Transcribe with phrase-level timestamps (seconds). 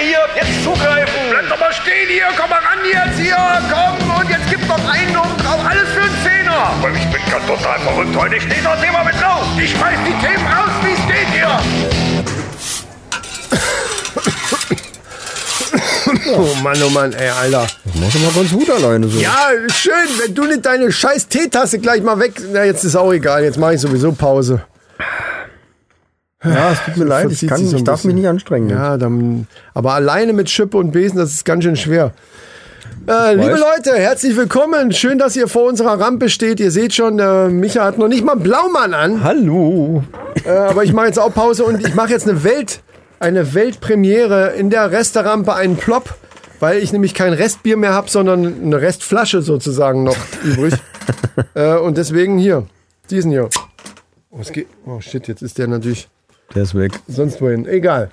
[0.00, 1.20] hier, jetzt zugreifen.
[1.30, 3.36] Bleib doch mal stehen hier, komm mal ran jetzt hier,
[3.70, 6.72] komm und jetzt gib noch einen und drauf, alles für einen Zehner.
[6.78, 8.36] Aber ich bin ganz total verrückt heute.
[8.36, 9.44] Ich stehe das Thema mit drauf.
[9.58, 11.58] Ich schmeiß die Themen raus, wie es geht hier.
[16.36, 17.66] Oh Mann, oh Mann, ey, Alter.
[17.84, 19.18] Das machst du mal ganz gut alleine so.
[19.18, 19.92] Ja, schön,
[20.22, 22.34] wenn du nicht deine scheiß Teetasse gleich mal weg...
[22.52, 24.62] Na, jetzt ist auch egal, jetzt mache ich sowieso Pause.
[26.44, 28.70] Ja, es tut mir leid, ich, kann, so ich darf mich nicht anstrengen.
[28.70, 29.48] Ja, dann...
[29.74, 32.12] Aber alleine mit Schippe und Besen, das ist ganz schön schwer.
[33.08, 33.58] Äh, liebe?
[33.58, 34.92] Leute, herzlich willkommen.
[34.92, 36.60] Schön, dass ihr vor unserer Rampe steht.
[36.60, 39.24] Ihr seht schon, äh, Micha hat noch nicht mal einen Blaumann an.
[39.24, 40.04] Hallo.
[40.44, 42.82] Äh, aber ich mache jetzt auch Pause und ich mache jetzt eine Welt,
[43.18, 46.14] eine Weltpremiere in der Resterampe, einen Plop,
[46.60, 50.74] weil ich nämlich kein Restbier mehr habe, sondern eine Restflasche sozusagen noch übrig.
[51.54, 52.66] äh, und deswegen hier,
[53.10, 53.48] diesen hier.
[54.30, 56.08] Oh, es geht, oh shit, jetzt ist der natürlich
[56.54, 56.92] Der ist weg.
[57.06, 57.66] sonst wohin.
[57.66, 58.10] Egal.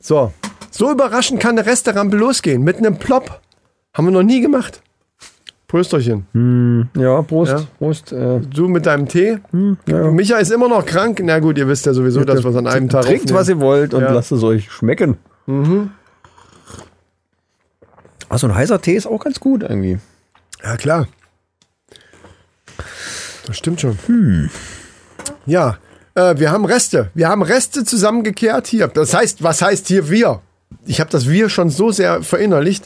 [0.00, 0.32] So,
[0.70, 3.40] so überraschend kann eine Resterampe losgehen mit einem Plop.
[3.94, 4.82] Haben wir noch nie gemacht.
[5.68, 6.88] Prösterchen.
[6.96, 7.52] Ja, Prost.
[7.52, 7.66] Ja.
[7.78, 8.12] Prost.
[8.12, 9.38] Äh, Du mit deinem Tee.
[9.86, 10.10] ja.
[10.12, 11.20] Micha ist immer noch krank.
[11.24, 13.38] Na gut, ihr wisst ja sowieso, dass wir es an einem Tag Trinkt, aufnehmen.
[13.38, 14.12] was ihr wollt und Ja.
[14.12, 15.16] lasst es euch schmecken.
[15.46, 15.90] Mhm.
[18.28, 19.98] Also ein heißer Tee ist auch ganz gut irgendwie.
[20.62, 21.08] Ja, klar.
[23.46, 23.98] Das stimmt schon.
[25.46, 25.78] Ja,
[26.16, 27.10] äh, wir haben Reste.
[27.14, 28.88] Wir haben Reste zusammengekehrt hier.
[28.88, 30.40] Das heißt, was heißt hier wir?
[30.84, 32.84] Ich habe das wir schon so sehr verinnerlicht.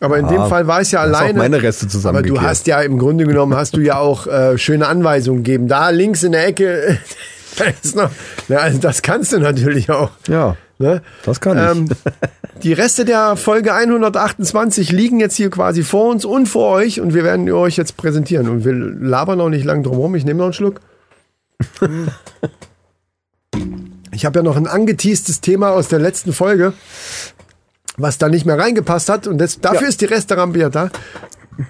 [0.00, 1.38] Aber in dem Fall war es ja hast auch alleine.
[1.38, 2.36] meine Reste Aber zusammengekehrt.
[2.36, 5.66] du hast ja im Grunde genommen hast du ja auch äh, schöne Anweisungen gegeben.
[5.68, 6.98] Da links in der Ecke,
[7.56, 8.10] da ist noch.
[8.46, 10.10] Na, also das kannst du natürlich auch.
[10.28, 11.02] Ja, Ne?
[11.24, 11.64] das kann ich.
[11.76, 11.88] Ähm,
[12.62, 17.14] die Reste der Folge 128 liegen jetzt hier quasi vor uns und vor euch und
[17.14, 18.48] wir werden euch jetzt präsentieren.
[18.48, 20.14] Und wir labern auch nicht lang drum rum.
[20.14, 20.80] Ich nehme noch einen Schluck.
[24.10, 26.72] Ich habe ja noch ein angeteastes Thema aus der letzten Folge,
[27.96, 29.26] was da nicht mehr reingepasst hat.
[29.28, 29.88] Und das, dafür Ja.
[29.88, 30.90] ist die Resterampe ja da.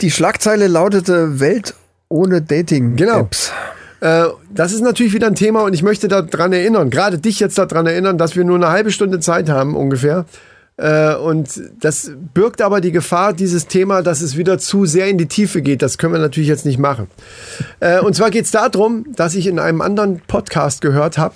[0.01, 1.75] Die Schlagzeile lautete Welt
[2.09, 3.53] ohne Dating-Apps.
[4.01, 7.59] Äh, das ist natürlich wieder ein Thema und ich möchte daran erinnern, gerade dich jetzt
[7.59, 10.25] daran erinnern, dass wir nur eine halbe Stunde Zeit haben ungefähr.
[10.79, 15.19] Äh, und das birgt aber die Gefahr, dieses Thema, dass es wieder zu sehr in
[15.19, 15.83] die Tiefe geht.
[15.83, 17.09] Das können wir natürlich jetzt nicht machen.
[17.81, 21.35] Äh, und zwar geht es darum, dass ich in einem anderen Podcast gehört habe,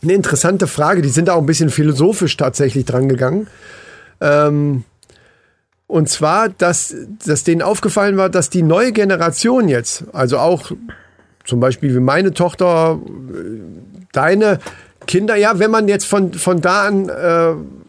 [0.00, 3.48] eine interessante Frage, die sind auch ein bisschen philosophisch tatsächlich dran gegangen.
[4.20, 4.84] Ähm,
[5.88, 6.94] und zwar, dass,
[7.26, 10.70] dass denen aufgefallen war, dass die neue Generation jetzt, also auch
[11.44, 13.60] zum Beispiel wie meine Tochter, äh,
[14.12, 14.60] deine
[15.08, 17.08] Kinder, ja, wenn man jetzt von, von da an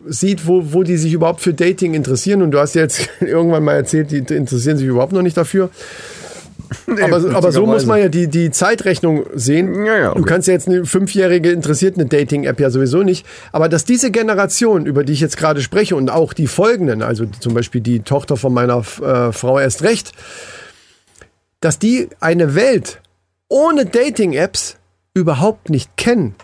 [0.09, 3.64] sieht, wo, wo die sich überhaupt für Dating interessieren, und du hast ja jetzt irgendwann
[3.64, 5.70] mal erzählt, die interessieren sich überhaupt noch nicht dafür.
[7.02, 9.86] aber, aber so muss man ja die, die Zeitrechnung sehen.
[9.86, 10.30] Ja, ja, Du okay.
[10.30, 13.25] kannst ja jetzt eine Fünfjährige interessiert eine Dating-App ja sowieso nicht.
[13.52, 17.26] Aber dass diese Generation, über die ich jetzt gerade spreche und auch die folgenden, also
[17.26, 20.12] zum Beispiel die Tochter von meiner äh, Frau erst recht,
[21.59, 23.02] dass die eine Welt
[23.47, 24.78] ohne Dating-Apps
[25.14, 26.36] überhaupt nicht kennen.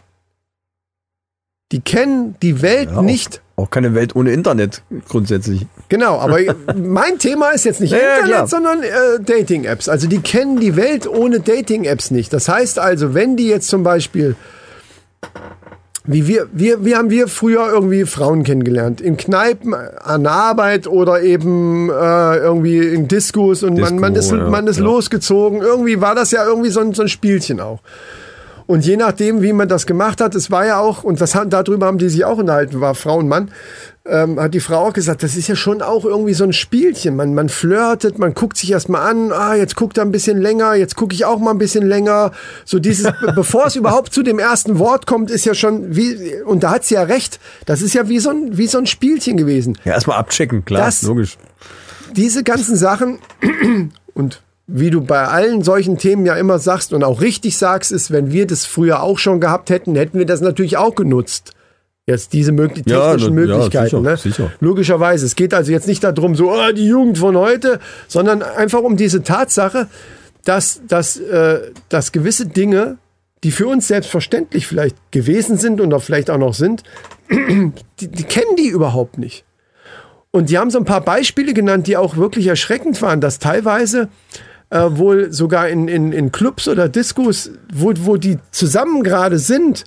[1.71, 3.41] Die kennen die Welt Ja, nicht.
[3.57, 5.65] Auch keine Welt ohne Internet grundsätzlich.
[5.87, 6.39] Genau, aber
[6.75, 8.47] mein Thema ist jetzt nicht Ja, ja, Internet, klar.
[8.47, 8.89] sondern äh,
[9.23, 9.87] Dating-Apps.
[9.87, 12.33] Also die kennen die Welt ohne Dating-Apps nicht.
[12.33, 14.35] Das heißt also, wenn die jetzt zum Beispiel,
[16.03, 18.99] wie wir, wir, wie haben wir früher irgendwie Frauen kennengelernt?
[18.99, 24.31] In Kneipen, an Arbeit oder eben äh, irgendwie in Diskos und man, Disco, man ist,
[24.31, 24.83] ja, man ist ja.
[24.83, 25.61] losgezogen.
[25.61, 27.79] Irgendwie war das ja irgendwie so ein, so ein Spielchen auch.
[28.67, 31.53] Und je nachdem, wie man das gemacht hat, es war ja auch, und das hat,
[31.53, 33.51] darüber haben die sich auch unterhalten, war Frau und Mann,
[34.07, 37.15] ähm, hat die Frau auch gesagt, das ist ja schon auch irgendwie so ein Spielchen.
[37.15, 40.73] Man, man flirtet, man guckt sich erstmal an, ah, jetzt guckt er ein bisschen länger,
[40.75, 42.31] jetzt gucke ich auch mal ein bisschen länger.
[42.65, 46.33] So dieses, be- bevor es überhaupt zu dem ersten Wort kommt, ist ja schon wie,
[46.45, 48.87] und da hat sie ja recht, das ist ja wie so ein, wie so ein
[48.87, 51.37] Spielchen gewesen Ja, erstmal abchecken, klar, Das- logisch.
[52.15, 53.19] diese ganzen Sachen
[54.15, 58.11] und wie du bei allen solchen Themen ja immer sagst und auch richtig sagst, ist,
[58.11, 61.51] wenn wir das früher auch schon gehabt hätten, hätten wir das natürlich auch genutzt.
[62.07, 63.85] Jetzt diese möglich Ja, technischen na- ja, Möglichkeiten.
[63.89, 64.17] sicher, ne?
[64.17, 64.51] sicher.
[64.59, 65.25] Logischerweise.
[65.25, 68.95] Es geht also jetzt nicht darum, so oh, die Jugend von heute, sondern einfach um
[68.95, 69.87] diese Tatsache,
[70.43, 72.97] dass, dass, äh, dass gewisse Dinge,
[73.43, 76.83] die für uns selbstverständlich vielleicht gewesen sind und auch vielleicht auch noch sind,
[77.31, 79.43] die, die kennen die überhaupt nicht.
[80.29, 84.09] Und die haben so ein paar Beispiele genannt, die auch wirklich erschreckend waren, dass teilweise
[84.69, 89.83] äh, wohl sogar in, in, in Clubs oder Diskos, wo, wo die zusammen gerade sind,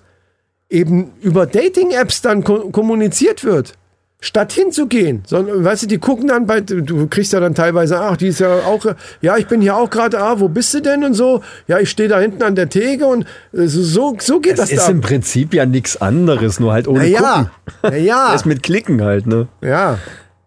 [0.70, 3.74] eben über Dating-Apps dann ko kommuniziert wird.
[4.20, 8.16] statt hinzugehen, sondern, weißt du, die gucken dann bei, du kriegst ja dann teilweise, ach,
[8.16, 8.84] die ist ja auch,
[9.20, 11.88] ja, ich bin hier auch gerade, ah, wo bist du denn und so, ja, ich
[11.88, 14.90] stehe da hinten an der Theke und äh, so, so geht das, das ist da.
[14.90, 17.48] im Prinzip ja nichts anderes, nur halt ohne ja,
[17.82, 18.04] Gucken.
[18.04, 19.46] ja, Das mit Klicken halt, ne?
[19.62, 19.98] ja,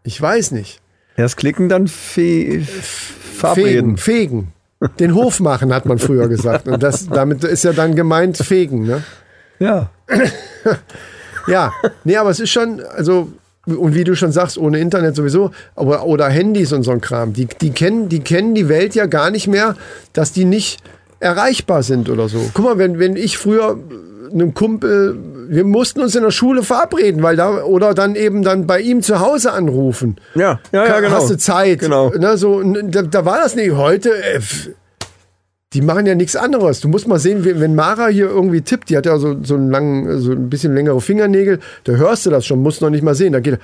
[0.04, 0.81] ich weiß nicht.
[1.16, 2.68] Erst klicken, dann fe Fegen,
[3.42, 3.98] verabreden.
[3.98, 4.54] fegen.
[5.00, 6.68] Den Hof machen, hat man früher gesagt.
[6.68, 9.04] Und das, damit ist ja dann gemeint fegen, ne?
[9.60, 9.92] Ja.
[11.48, 11.72] Ja,
[12.04, 13.32] nee, aber es ist schon, also,
[13.66, 17.34] und wie du schon sagst, ohne Internet sowieso, aber, oder Handys und so ein Kram,
[17.34, 19.76] die, die, kennen, die kennen die Welt ja gar nicht mehr,
[20.14, 20.82] dass die nicht
[21.20, 22.50] erreichbar sind oder so.
[22.54, 23.78] Guck mal, wenn, wenn ich früher
[24.33, 25.18] einem Kumpel,
[25.50, 29.01] wir mussten uns in der Schule verabreden, weil da, oder dann eben dann bei ihm
[29.01, 30.18] zu Hause anrufen.
[30.36, 31.16] Ja, ja, ja, genau.
[31.16, 31.80] Hast du Zeit?
[31.80, 32.10] Genau.
[32.10, 33.72] Ne, so, da, da war das nicht.
[33.75, 34.39] Heute, äh,
[35.74, 36.81] die machen ja nichts anderes.
[36.81, 39.72] Du musst mal sehen, wenn Mara hier irgendwie tippt, die hat ja so, so einen
[39.72, 43.16] langen, so ein bisschen längere Fingernägel, da hörst du das schon, musst noch nicht mal
[43.16, 43.31] sehen.
[43.31, 43.60] Da geht er.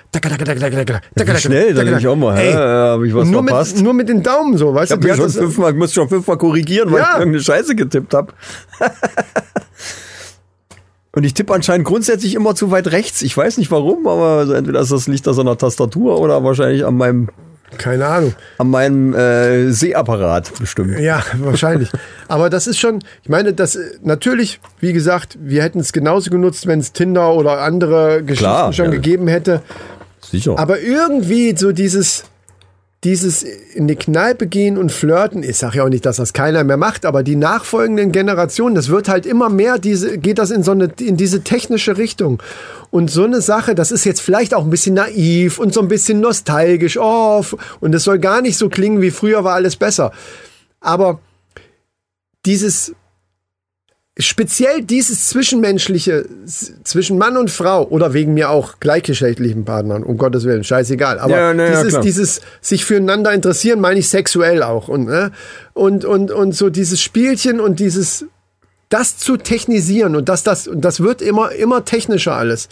[1.27, 3.75] Wie schnell, da denke ich auch mal, Ey, hä, habe ich was nur verpasst?
[3.75, 5.15] mit, nur mit den Daumen so, weißt Ich du?
[5.15, 7.09] schon fünfmal, ich muss schon fünfmal korrigieren, weil Ja.
[7.15, 8.31] ich irgendeine Scheiße getippt habe.
[11.17, 13.23] Und ich tippe anscheinend grundsätzlich immer zu weit rechts.
[13.23, 16.43] Ich weiß nicht warum, aber also entweder ist das Licht an so einer Tastatur oder
[16.43, 17.29] wahrscheinlich an meinem,
[17.79, 18.35] Keine Ahnung.
[18.59, 20.99] an meinem äh, Sehapparat bestimmt.
[20.99, 21.89] Ja, wahrscheinlich.
[22.27, 26.67] Aber das ist schon, ich meine, das natürlich, wie gesagt, wir hätten es genauso genutzt,
[26.67, 28.91] wenn es Tinder oder andere Geschichten Klar, schon ja.
[28.91, 29.63] gegeben hätte.
[30.21, 30.59] Sicher.
[30.59, 32.25] Aber irgendwie so dieses,
[33.03, 36.63] dieses in die Kneipe gehen und flirten, ich sage ja auch nicht, dass das keiner
[36.63, 40.63] mehr macht, aber die nachfolgenden Generationen, das wird halt immer mehr, diese, geht das in
[40.63, 42.41] so eine, in diese technische Richtung.
[42.89, 45.87] Und so eine Sache, das ist jetzt vielleicht auch ein bisschen naiv und so ein
[45.87, 47.43] bisschen nostalgisch, oh,
[47.79, 50.11] und es soll gar nicht so klingen wie früher war alles besser.
[50.79, 51.19] Aber
[52.45, 52.93] dieses,
[54.19, 56.25] speziell dieses Zwischenmenschliche
[56.83, 61.19] zwischen Mann und Frau oder wegen mir auch gleichgeschlechtlichen Partnern, um Gottes Willen, scheißegal.
[61.19, 62.01] Aber Ja, na ja, dieses, klar.
[62.01, 64.87] dieses sich füreinander interessieren, meine ich sexuell auch.
[64.87, 65.31] Und, ne?
[65.73, 68.25] und, und, und so dieses Spielchen und dieses,
[68.89, 72.69] das zu technisieren und das, das, und das wird immer, immer technischer alles.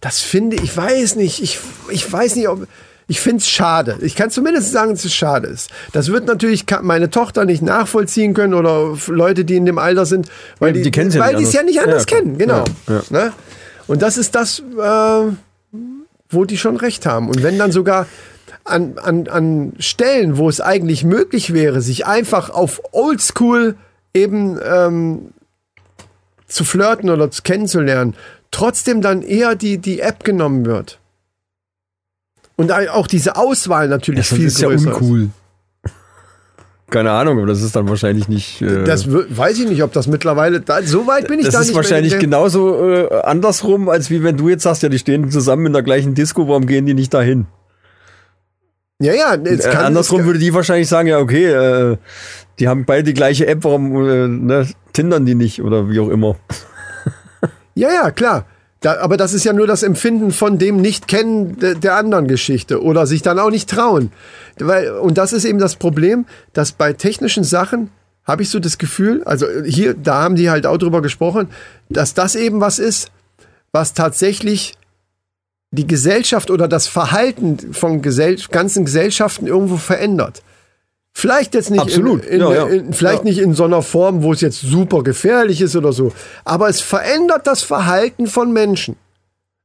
[0.00, 1.58] Das finde ich, weiß nicht, ich,
[1.90, 2.66] ich weiß nicht, ob,
[3.10, 3.96] ich finde es schade.
[4.02, 5.70] Ich kann zumindest sagen, dass es schade ist.
[5.92, 10.28] Das wird natürlich meine Tochter nicht nachvollziehen können oder Leute, die in dem Alter sind,
[10.58, 12.64] weil Ja, die, die kennen's ja nicht es ja nicht anders Ja, kennen, genau.
[13.08, 13.32] Ne?
[13.86, 15.32] Und das ist das, äh,
[16.28, 17.30] wo die schon recht haben.
[17.30, 18.06] Und wenn dann sogar
[18.64, 23.76] an, an, an Stellen, wo es eigentlich möglich wäre, sich einfach auf Oldschool
[24.12, 25.30] eben ähm,
[26.46, 28.14] zu flirten oder zu kennenzulernen,
[28.50, 30.98] trotzdem dann eher die, die App genommen wird.
[32.58, 35.28] Und auch diese Auswahl natürlich das viel ist ja größer uncool.
[36.90, 38.62] Keine Ahnung, aber das ist dann wahrscheinlich nicht.
[38.62, 41.60] Äh, Das weiß ich nicht, ob das mittlerweile, da, so weit bin ich das da
[41.60, 44.82] ist nicht wahrscheinlich mehr in der- genauso äh, andersrum, als wie wenn du jetzt sagst,
[44.82, 47.46] ja, die stehen zusammen in der gleichen Disco, warum gehen die nicht dahin?
[49.00, 51.96] Ja, ja, es Äh, kann, andersrum es, würde die wahrscheinlich sagen, ja, okay, äh,
[52.58, 56.08] die haben beide die gleiche App, warum äh, ne, tindern die nicht oder wie auch
[56.08, 56.34] immer.
[57.74, 58.46] Ja, ja, klar.
[58.80, 62.82] Da, aber das ist ja nur das Empfinden von dem Nicht-Kennen de, der anderen Geschichte
[62.82, 64.12] oder sich dann auch nicht trauen.
[64.58, 67.90] Weil, und das ist eben das Problem, dass bei technischen Sachen
[68.24, 71.48] habe ich so das Gefühl, also hier, da haben die halt auch drüber gesprochen,
[71.88, 73.10] dass das eben was ist,
[73.72, 74.74] was tatsächlich
[75.70, 80.42] die Gesellschaft oder das Verhalten von Gesell ganzen Gesellschaften irgendwo verändert.
[81.14, 82.24] Vielleicht jetzt nicht, Absolut.
[82.24, 82.66] In, in, Ja, ja.
[82.68, 83.24] In, vielleicht Ja.
[83.24, 86.12] nicht in so einer Form, wo es jetzt super gefährlich ist oder so,
[86.44, 88.96] aber es verändert das Verhalten von Menschen.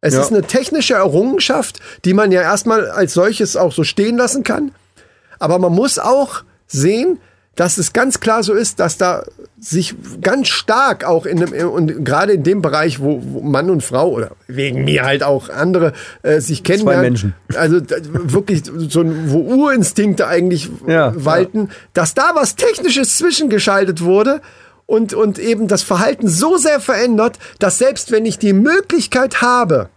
[0.02, 4.44] Es ist eine technische Errungenschaft, die man ja erstmal als solches auch so stehen lassen
[4.44, 4.72] kann.
[5.40, 7.20] Aber man muss auch sehen,
[7.56, 9.24] dass es ganz klar so ist, dass da
[9.60, 13.84] sich ganz stark auch in dem, und gerade in dem Bereich, wo, wo Mann und
[13.84, 15.94] Frau oder wegen mir halt auch andere
[16.24, 17.04] äh, sich kennenlernen.
[17.04, 17.36] Menschen.
[17.56, 17.80] Also
[18.12, 24.42] wirklich so ein, wo Urinstinkte eigentlich Ja, walten, dass da was Technisches zwischengeschaltet wurde
[24.86, 29.90] und, und eben das Verhalten so sehr verändert, dass selbst wenn ich die Möglichkeit habe,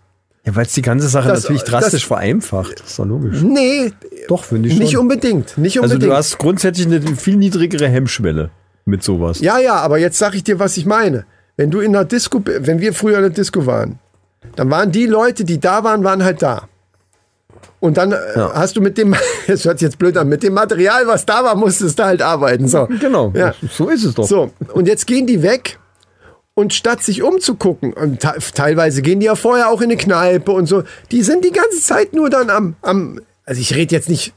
[0.46, 2.80] Ja, weil es die ganze Sache Das- natürlich das- drastisch vereinfacht.
[2.80, 3.42] Das ist doch logisch.
[3.42, 3.92] nee,
[4.28, 4.82] Doch, finde ich schon.
[4.84, 6.12] nicht unbedingt, nicht also unbedingt.
[6.12, 8.50] du hast grundsätzlich eine viel niedrigere Hemmschwelle
[8.84, 9.40] mit sowas.
[9.40, 11.26] Ja, ja, aber jetzt sag ich dir, was ich meine.
[11.56, 13.98] Wenn du in der Disco, wenn wir früher in der Disco waren,
[14.54, 16.68] dann waren die Leute, die da waren, waren halt da.
[17.80, 19.14] Und dann äh, hast du mit dem,
[19.48, 22.22] das hört sich jetzt blöd an, mit dem Material, was da war, musstest du halt
[22.22, 22.68] arbeiten.
[22.68, 22.86] So.
[23.00, 23.54] Genau, Ja.
[23.70, 24.24] so ist es doch.
[24.26, 25.78] So, und jetzt gehen die weg
[26.56, 30.50] und statt sich umzugucken, und te teilweise gehen die ja vorher auch in eine Kneipe
[30.52, 30.82] und so,
[31.12, 34.32] die sind die ganze Zeit nur dann am, am also ich rede jetzt nicht,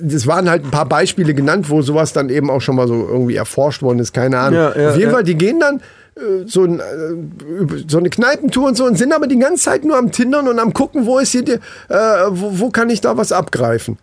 [0.00, 2.94] das waren halt ein paar Beispiele genannt, wo sowas dann eben auch schon mal so
[2.94, 4.60] irgendwie erforscht worden ist, keine Ahnung.
[4.60, 5.14] Ja, ja, Auf jeden ja.
[5.14, 5.80] Fall, die gehen dann
[6.16, 9.84] äh, so, ein, äh, so eine Kneipentour und so und sind aber die ganze Zeit
[9.84, 11.58] nur am Tindern und am gucken, wo ist hier, die, äh,
[12.28, 13.98] wo, wo kann ich da was abgreifen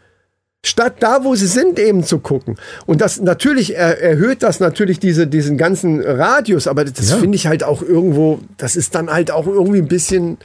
[0.68, 2.58] statt da, wo sie sind, eben zu gucken.
[2.86, 7.18] Und das natürlich er, erhöht das natürlich diese, diesen ganzen Radius, aber das Ja.
[7.18, 10.38] finde ich halt auch irgendwo, das ist dann halt auch irgendwie ein bisschen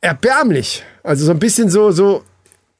[0.00, 0.84] erbärmlich.
[1.02, 2.22] Also so ein bisschen so, so,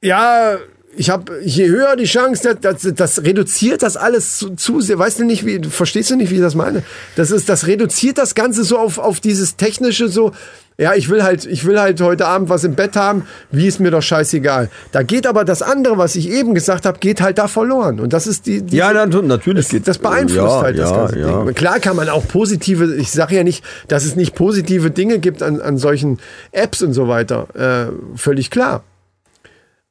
[0.03, 0.57] ja,
[0.97, 4.99] ich habe, je höher die Chance, das, das, das reduziert das alles zu, zu sehr.
[4.99, 6.83] Weißt du nicht, wie, verstehst du nicht, wie ich das meine?
[7.17, 10.33] Das ist, das reduziert das Ganze so auf, auf dieses technische, so,
[10.79, 13.81] ja, ich will halt, ich will halt heute Abend was im Bett haben, wie ist
[13.81, 14.71] mir doch scheißegal.
[14.93, 18.01] Da geht aber das andere, was ich eben gesagt habe, geht halt da verloren.
[18.01, 20.97] Und das ist die, die Ja, natürlich das, geht das beeinflusst ja, halt das ja,
[20.97, 21.45] ganze ja.
[21.45, 21.55] Ding.
[21.55, 25.43] Klar kann man auch positive, ich sage ja nicht, dass es nicht positive Dinge gibt
[25.43, 26.19] an, an solchen
[26.51, 27.47] Apps und so weiter.
[27.55, 28.83] Äh, völlig klar.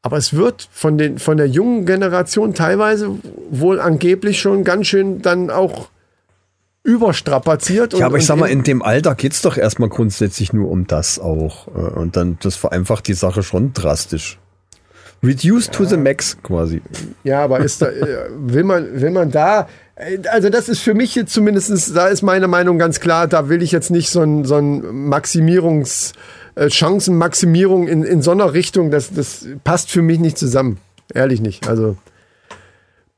[0.02, 3.10] Aber es wird von, den, von der jungen Generation teilweise
[3.50, 5.90] wohl angeblich schon ganz schön dann auch
[6.84, 7.94] überstrapaziert.
[7.94, 11.20] Ja, aber ich sag mal, in dem Alter geht's doch erstmal grundsätzlich nur um das
[11.20, 11.68] auch.
[11.68, 14.40] Äh, Und dann, das vereinfacht die Sache schon drastisch.
[15.22, 16.82] Reduce to the max quasi.
[17.26, 20.94] Ja, aber ist da, äh, will man, will man da, äh, also das ist für
[20.94, 24.22] mich jetzt zumindestens, da ist meine Meinung ganz klar, da will ich jetzt nicht so
[24.22, 26.14] ein, so ein Maximierungs,
[26.60, 30.78] äh, Chancenmaximierung in, in so einer Richtung, das, das passt für mich nicht zusammen.
[31.14, 31.68] Ehrlich nicht.
[31.68, 31.96] Also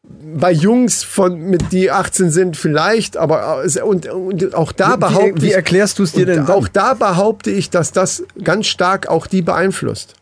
[0.03, 5.37] bei Jungs von mit die 18 sind vielleicht, aber es- und, und auch da behaupte
[5.37, 8.67] wie, wie ich, erklärst du es dir denn auch da behaupte ich, dass das ganz
[8.67, 10.15] stark auch die beeinflusst.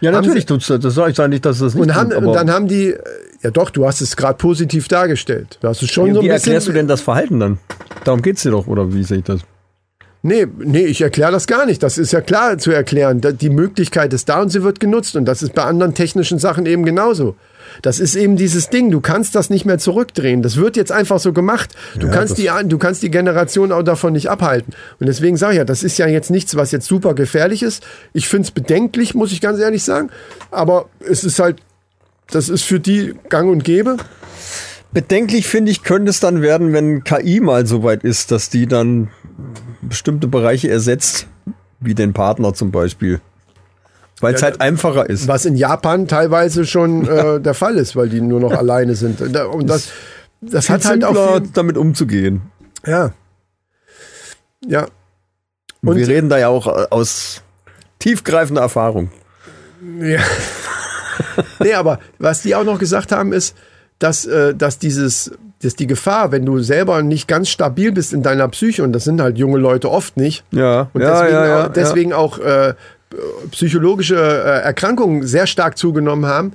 [0.00, 0.80] Ja, haben natürlich tut's das.
[0.80, 2.88] Das sage ich da nicht, dass das nicht Und, haben, tut, und dann haben die,
[2.90, 2.98] äh,
[3.42, 5.58] ja doch, du hast es gerade positiv dargestellt.
[5.60, 6.52] Du hast es schon wie, so ein wie bisschen.
[6.52, 7.58] erklärst du denn das Verhalten dann?
[8.04, 9.40] Darum geht's dir doch, oder wie sehe ich das?
[10.24, 11.82] Nee, nee, ich erkläre das gar nicht.
[11.82, 13.20] Das ist ja klar zu erklären.
[13.20, 15.16] Die Möglichkeit ist da und sie wird genutzt.
[15.16, 17.34] Und das ist bei anderen technischen Sachen eben genauso.
[17.80, 18.92] Das ist eben dieses Ding.
[18.92, 20.42] Du kannst das nicht mehr zurückdrehen.
[20.42, 21.74] Das wird jetzt einfach so gemacht.
[21.98, 24.74] Du, Ja, kannst, die, du kannst die Generation auch davon nicht abhalten.
[25.00, 27.82] Und deswegen sage ich ja, das ist ja jetzt nichts, was jetzt super gefährlich ist.
[28.12, 30.10] Ich finde es bedenklich, muss ich ganz ehrlich sagen.
[30.52, 31.56] Aber es ist halt,
[32.30, 33.96] das ist für die gang und gäbe.
[34.92, 38.66] Bedenklich finde ich, könnte es dann werden, wenn KI mal so weit ist, dass die
[38.66, 39.08] dann
[39.80, 41.26] bestimmte Bereiche ersetzt,
[41.80, 43.20] wie den Partner zum Beispiel.
[44.20, 45.26] Weil es Ja, halt einfacher ist.
[45.28, 49.20] Was in Japan teilweise schon äh, der Fall ist, weil die nur noch alleine sind.
[49.20, 49.88] Und das,
[50.42, 52.42] das hat halt auch viel, damit umzugehen.
[52.86, 53.12] ja.
[54.64, 54.86] Ja.
[55.82, 57.42] Und Und- wir reden da ja auch äh, aus
[57.98, 59.10] tiefgreifender Erfahrung.
[60.00, 60.20] ja.
[61.60, 63.56] nee, aber was die auch noch gesagt haben, ist,
[64.02, 65.32] dass, äh, dass dieses,
[65.62, 69.04] dass die Gefahr, wenn du selber nicht ganz stabil bist in deiner Psyche, und das
[69.04, 72.74] sind halt junge Leute oft nicht, Ja, und ja, deswegen, ja, auch, deswegen auch äh,
[73.50, 76.52] psychologische äh, Erkrankungen sehr stark zugenommen haben,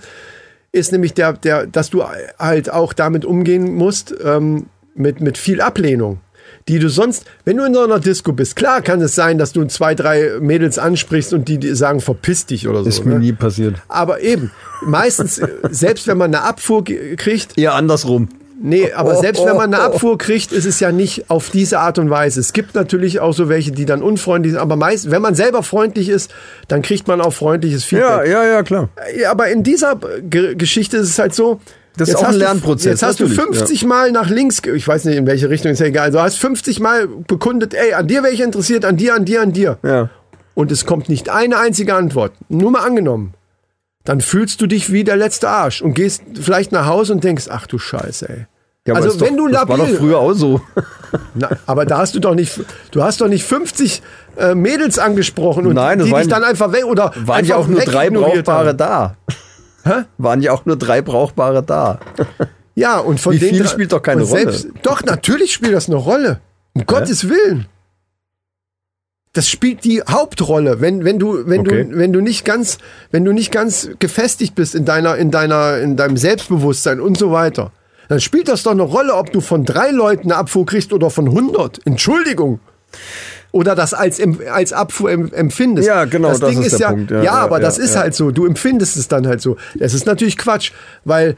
[0.71, 2.03] ist nämlich der, der, dass du
[2.37, 6.19] halt auch damit umgehen musst, ähm, mit, mit viel Ablehnung.
[6.67, 9.53] Die du sonst, wenn du in so einer Disco bist, klar kann es sein, dass
[9.53, 12.89] du zwei, drei Mädels ansprichst und die, die sagen, verpiss dich oder so.
[12.89, 13.19] Ist mir ne?
[13.19, 13.75] nie passiert.
[13.87, 14.51] Aber eben,
[14.85, 18.27] meistens, äh, selbst wenn man eine Abfuhr kriegt, Eher andersrum.
[18.59, 19.83] Nee, aber Oh, selbst wenn man eine.
[19.83, 22.39] Abfuhr kriegt, ist es ja nicht auf diese Art und Weise.
[22.39, 25.61] Es gibt natürlich auch so welche, die dann unfreundlich sind, aber meist, wenn man selber
[25.63, 26.33] freundlich ist,
[26.67, 28.27] dann kriegt man auch freundliches Feedback.
[28.27, 28.89] ja, ja, klar.
[29.15, 31.61] Ja, aber in dieser Ge Geschichte ist es halt so,
[31.97, 34.61] Das ist jetzt auch ein du- Lernprozess, Jetzt hast du natürlich, 50 Mal nach links,
[34.63, 36.11] ich weiß nicht in welche Richtung, ist ja egal.
[36.11, 39.41] Du hast 50 Mal bekundet, ey, an dir wäre ich interessiert, an dir, an dir,
[39.41, 39.77] an dir.
[39.83, 40.09] Ja.
[40.53, 42.31] Und es kommt nicht eine einzige Antwort.
[42.49, 43.33] Nur mal angenommen.
[44.03, 47.45] Dann fühlst du dich wie der letzte Arsch und gehst vielleicht nach Hause und denkst,
[47.49, 48.45] ach du Scheiße, ey.
[48.87, 50.61] ja also ist doch, wenn du das war doch labil, früher auch so.
[51.35, 52.59] na, aber da hast du doch nicht,
[52.91, 54.01] du hast doch nicht 50
[54.37, 57.81] äh, Mädels angesprochen und Nein, die dich dann einfach weg oder Waren ja auch nur
[57.81, 58.77] drei brauchbare haben.
[58.77, 59.17] da.
[59.87, 60.03] Hä?
[60.17, 61.99] Waren ja auch nur drei brauchbare da.
[62.75, 64.53] Ja, und von Wie denen viel spielt doch keine Rolle.
[64.83, 66.41] Doch, natürlich spielt das eine Rolle.
[66.73, 67.65] Um Gottes Willen.
[69.33, 71.85] Das spielt die Hauptrolle, wenn, wenn du, wenn Okay.
[71.85, 72.77] du, wenn du nicht ganz,
[73.09, 77.31] wenn du nicht ganz gefestigt bist in deiner, in deiner, in deinem Selbstbewusstsein und so
[77.31, 77.71] weiter.
[78.09, 81.09] Dann spielt das doch eine Rolle, ob du von drei Leuten eine Abfuhr kriegst oder
[81.09, 81.85] von 100.
[81.85, 82.59] Entschuldigung.
[83.51, 84.19] Oder das als,
[84.51, 85.87] als Abfuhr em- empfindest.
[85.87, 87.11] Ja, genau, das ist der ja, Punkt.
[87.11, 88.01] Ja, Ja, ja, aber ja, das ist ja.
[88.01, 88.31] halt so.
[88.31, 89.57] Du empfindest es dann halt so.
[89.79, 90.71] Es ist natürlich Quatsch,
[91.05, 91.35] weil,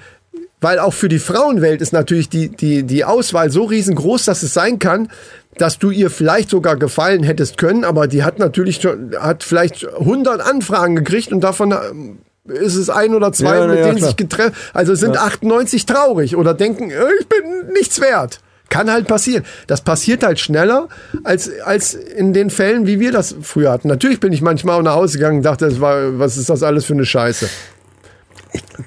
[0.60, 4.54] weil auch für die Frauenwelt ist natürlich die, die, die Auswahl so riesengroß, dass es
[4.54, 5.10] sein kann,
[5.58, 9.88] dass du ihr vielleicht sogar gefallen hättest können, aber die hat natürlich schon, hat vielleicht
[9.88, 13.98] 100 Anfragen gekriegt und davon ähm, ist es ein oder zwei, Ja, mit ja, denen
[13.98, 14.08] klar.
[14.08, 18.39] sich getrennt, also sind 98 traurig oder denken, äh, ich bin nichts wert.
[18.70, 19.44] Kann halt passieren.
[19.68, 20.88] Das passiert halt schneller
[21.24, 23.88] als, als in den Fällen, wie wir das früher hatten.
[23.88, 26.64] Natürlich bin ich manchmal auch nach Hause gegangen und dachte, das war, was ist das
[26.64, 27.50] alles für eine Scheiße.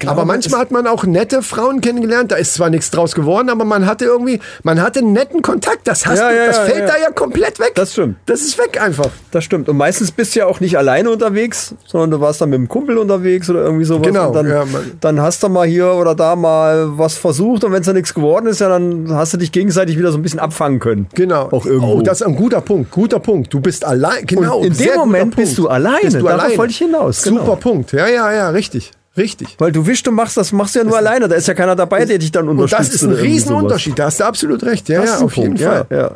[0.05, 2.31] Aber manchmal hat man auch nette Frauen kennengelernt.
[2.31, 5.87] Da ist zwar nichts draus geworden, aber man hatte irgendwie, man hatte einen netten Kontakt.
[5.87, 6.87] Das, hast Ja, du, ja, das ja, fällt ja.
[6.87, 7.71] da ja komplett weg.
[7.75, 8.17] Das stimmt.
[8.25, 9.09] Das ist weg einfach.
[9.31, 9.69] Das stimmt.
[9.69, 12.67] Und meistens bist du ja auch nicht alleine unterwegs, sondern du warst dann mit einem
[12.67, 14.05] Kumpel unterwegs oder irgendwie sowas.
[14.07, 17.81] Genau, Und dann, dann hast du mal hier oder da mal was versucht und wenn
[17.81, 20.39] es dann nichts geworden ist, ja, dann hast du dich gegenseitig wieder so ein bisschen
[20.39, 21.07] abfangen können.
[21.15, 21.49] Genau.
[21.51, 21.93] Auch irgendwo.
[21.99, 22.91] Oh, das ist ein guter Punkt.
[22.91, 23.53] Guter Punkt.
[23.53, 24.25] Du bist allein.
[24.25, 24.57] Genau.
[24.59, 25.99] Und in dem Moment bist du alleine.
[26.01, 26.57] Bist du Darauf alleine.
[26.57, 27.55] wollte ich hinaus, Super genau.
[27.55, 27.91] Punkt.
[27.93, 28.91] Ja, ja, ja, richtig.
[29.15, 29.55] Richtig.
[29.59, 31.27] Weil du wischst und machst, das machst du ja nur alleine.
[31.27, 32.93] Da ist ja keiner dabei, der dich dann Und unterstützt.
[32.93, 33.97] das ist ein Riesenunterschied.
[33.99, 34.89] Da hast du absolut recht.
[34.89, 35.01] Ja.
[35.01, 35.85] Das ja, ist auf jeden Punkt, Fall.
[35.89, 36.11] Ja, ja.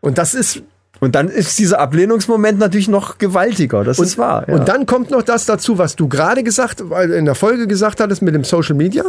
[0.00, 0.62] Und das ist
[1.00, 3.84] Und dann ist dieser Ablehnungsmoment natürlich noch gewaltiger.
[3.84, 4.44] Das ist wahr.
[4.48, 4.54] Ja.
[4.54, 8.00] Und dann kommt noch das dazu, was du gerade gesagt, weil in der Folge gesagt
[8.00, 9.04] hattest mit dem Social Media,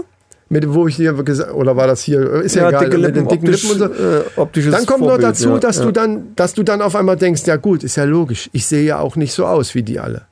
[0.50, 3.08] mit wo ich hier gesagt, oder war das hier, ist ja, ja, egal, dicke mit
[3.08, 4.60] Lippen, den dicken optisch, Lippen und so.
[4.62, 7.18] äh, Dann kommt noch Vorbild, dazu, ja, dass du dann, dass du dann auf einmal
[7.18, 8.50] denkst, ja gut, ist ja logisch.
[8.54, 10.28] Ich sehe ja auch nicht so aus wie die alle.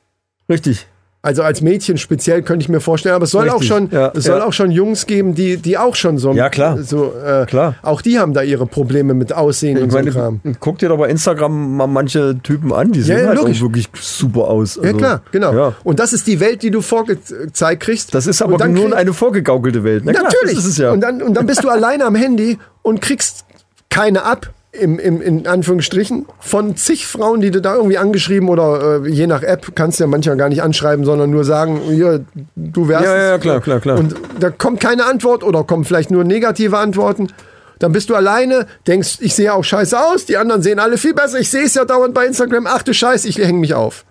[0.49, 0.87] Richtig.
[1.25, 4.11] Also als Mädchen speziell könnte ich mir vorstellen, aber es soll auch Richtig, schon, ja,
[4.13, 4.45] es soll ja.
[4.45, 6.77] auch schon Jungs geben, die, die auch schon so, Ja, klar.
[6.83, 7.73] so äh, Klar.
[7.81, 10.39] auch die haben da ihre Probleme mit Aussehen und Ich so meine, Kram.
[10.59, 13.57] guck dir doch bei Instagram mal manche Typen an, die sehen ja, halt logisch.
[13.57, 14.75] auch wirklich super aus.
[14.75, 15.53] Ja Also, klar, genau.
[15.53, 15.73] Ja.
[15.83, 18.13] Und das ist die Welt, die du vorgezeigt kriegst.
[18.13, 20.03] Das ist aber Und dann nur eine vorgegaukelte Welt.
[20.05, 20.55] Na klar, Natürlich.
[20.57, 20.91] Das ist es ja.
[20.91, 23.45] und, dann, und dann bist du alleine am Handy und kriegst
[23.89, 29.03] keine ab, im, im, in Anführungsstrichen, von zig Frauen, die du da irgendwie angeschrieben oder
[29.03, 32.25] äh, je nach App kannst du ja manchmal gar nicht anschreiben, sondern nur sagen, hier,
[32.55, 33.05] du wärst.
[33.05, 33.99] Ja, ja, klar, klar, klar.
[33.99, 37.27] Und da kommt keine Antwort oder kommen vielleicht nur negative Antworten.
[37.79, 41.13] Dann bist du alleine, denkst, ich sehe auch scheiße aus, die anderen sehen alle viel
[41.13, 44.05] besser, ich sehe es ja dauernd bei Instagram, ach du Scheiße, ich hänge mich auf.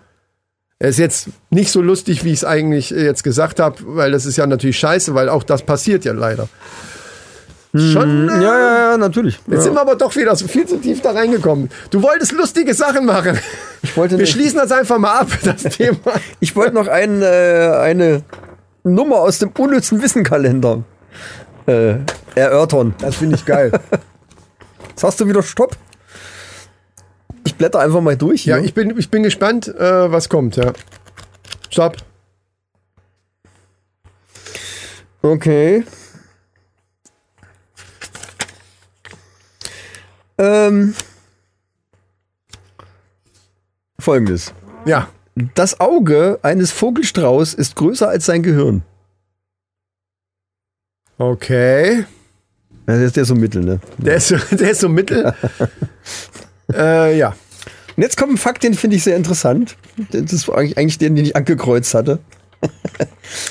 [0.77, 4.25] Er ist jetzt nicht so lustig, wie ich es eigentlich jetzt gesagt habe, weil das
[4.25, 6.49] ist ja natürlich scheiße, weil auch das passiert ja leider.
[7.77, 9.35] Schon, ja, ja, ja, natürlich.
[9.47, 9.61] Jetzt ja.
[9.61, 11.69] sind wir aber doch wieder so viel zu tief da reingekommen.
[11.89, 13.37] Du wolltest lustige Sachen machen.
[13.81, 15.97] Ich wollte Wir schließen das einfach mal ab, das Thema.
[16.39, 18.23] Ich wollte noch ein, äh, eine
[18.83, 20.83] Nummer aus dem unnützen Wissenkalender
[21.65, 21.95] äh,
[22.35, 22.95] erörtern.
[22.99, 23.71] Das finde ich geil.
[24.89, 25.75] Jetzt hast du wieder Stopp.
[27.45, 28.45] Ich blätter einfach mal durch.
[28.45, 28.65] Ja, hier.
[28.65, 30.71] ich bin, ich bin gespannt, äh, was kommt, ja.
[31.69, 31.97] Stopp.
[35.21, 35.83] Okay.
[40.37, 40.93] Ähm,
[43.99, 44.53] Folgendes.
[44.85, 45.09] Ja.
[45.53, 48.83] Das Auge eines Vogelstrauß ist größer als sein Gehirn.
[51.17, 52.05] Okay.
[52.87, 53.79] Ja, Das ist der so mittel, ne?
[53.97, 55.33] Der ist so, der ist so mittel.
[56.73, 57.35] äh, ja.
[57.97, 59.77] Und jetzt kommt ein Fakt, den finde ich sehr interessant.
[60.11, 62.19] Das ist eigentlich eigentlich den, den ich angekreuzt hatte.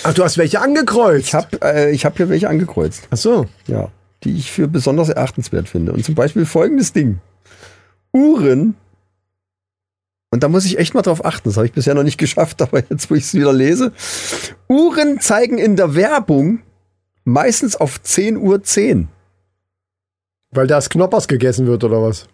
[0.02, 1.28] Ach, du hast welche angekreuzt.
[1.28, 3.08] Ich habe äh, ich hab hier welche angekreuzt.
[3.10, 3.46] Ach so.
[3.66, 3.88] Ja.
[4.24, 5.92] Die ich für besonders erachtenswert finde.
[5.92, 7.20] Und zum Beispiel folgendes Ding.
[8.12, 8.74] Uhren.
[10.30, 11.48] Und da muss ich echt mal drauf achten.
[11.48, 13.92] Das habe ich bisher noch nicht geschafft, aber jetzt, wo ich es wieder lese.
[14.68, 16.60] Uhren zeigen in der Werbung
[17.24, 19.08] meistens auf 10 Uhr 10.
[20.50, 22.28] Weil das Knoppers gegessen wird oder was?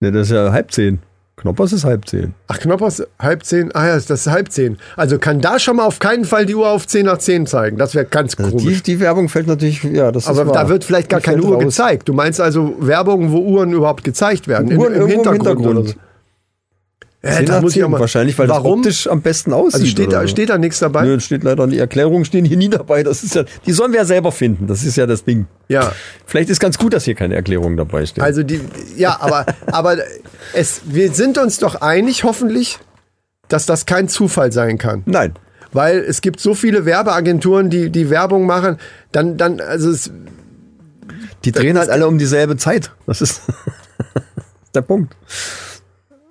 [0.00, 0.98] Ne, das ist ja halb 10.
[1.46, 2.34] Knoppers ist halb 10.
[2.48, 3.70] Ach, Knoppers halb zehn.
[3.74, 4.78] Ah ja, das ist halb zehn.
[4.96, 7.76] Also kann da schon mal auf keinen Fall die Uhr auf zehn nach zehn zeigen.
[7.78, 8.82] Das wäre ganz Also komisch.
[8.82, 10.54] die, die Werbung fällt natürlich, ja, das Aber ist wahr.
[10.54, 11.62] da wird vielleicht gar keine Uhr raus.
[11.64, 12.08] gezeigt.
[12.08, 14.76] Du meinst also Werbung, wo Uhren überhaupt gezeigt werden?
[14.76, 15.66] Uhren irgendwo im Hintergrund.
[15.66, 15.94] oder so.
[17.26, 18.82] Äh, 10 da muss ich 10 auch mal, wahrscheinlich, weil warum?
[18.82, 19.74] das optisch am besten aussieht.
[19.74, 21.04] Also steht da, steht da nichts dabei?
[21.04, 23.02] Nö, steht leider die Erklärungen stehen hier nie dabei.
[23.02, 24.66] Das ist ja, die sollen wir ja selber finden.
[24.66, 25.46] Das ist ja das Ding.
[25.68, 25.92] Ja.
[26.24, 28.22] Vielleicht ist ganz gut, dass hier keine Erklärungen dabei stehen.
[28.22, 28.60] Also die,
[28.96, 29.96] ja, aber, aber
[30.54, 32.78] es, wir sind uns doch einig, hoffentlich,
[33.48, 35.02] dass das kein Zufall sein kann.
[35.06, 35.34] Nein.
[35.72, 38.78] Weil es gibt so viele Werbeagenturen, die, die Werbung machen,
[39.12, 40.10] dann, dann, also es,
[41.44, 42.90] Die drehen halt alle um dieselbe Zeit.
[43.06, 43.42] Das ist
[44.74, 45.16] der Punkt.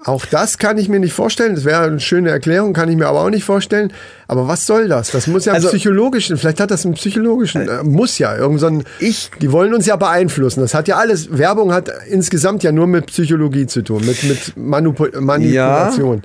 [0.06, 1.56] Auch das kann ich mir nicht vorstellen.
[1.56, 3.92] Das wäre eine schöne Erklärung, kann ich mir aber auch nicht vorstellen.
[4.28, 5.12] Aber was soll das?
[5.12, 8.68] Das muss ja Also- psychologischen, vielleicht hat das einen psychologischen, äh, muss ja, irgend so
[8.68, 10.62] ein, Ich- die wollen uns ja beeinflussen.
[10.62, 14.56] Das hat ja alles, Werbung hat insgesamt ja nur mit Psychologie zu tun, mit, mit
[14.56, 16.22] Manipu Manipulation.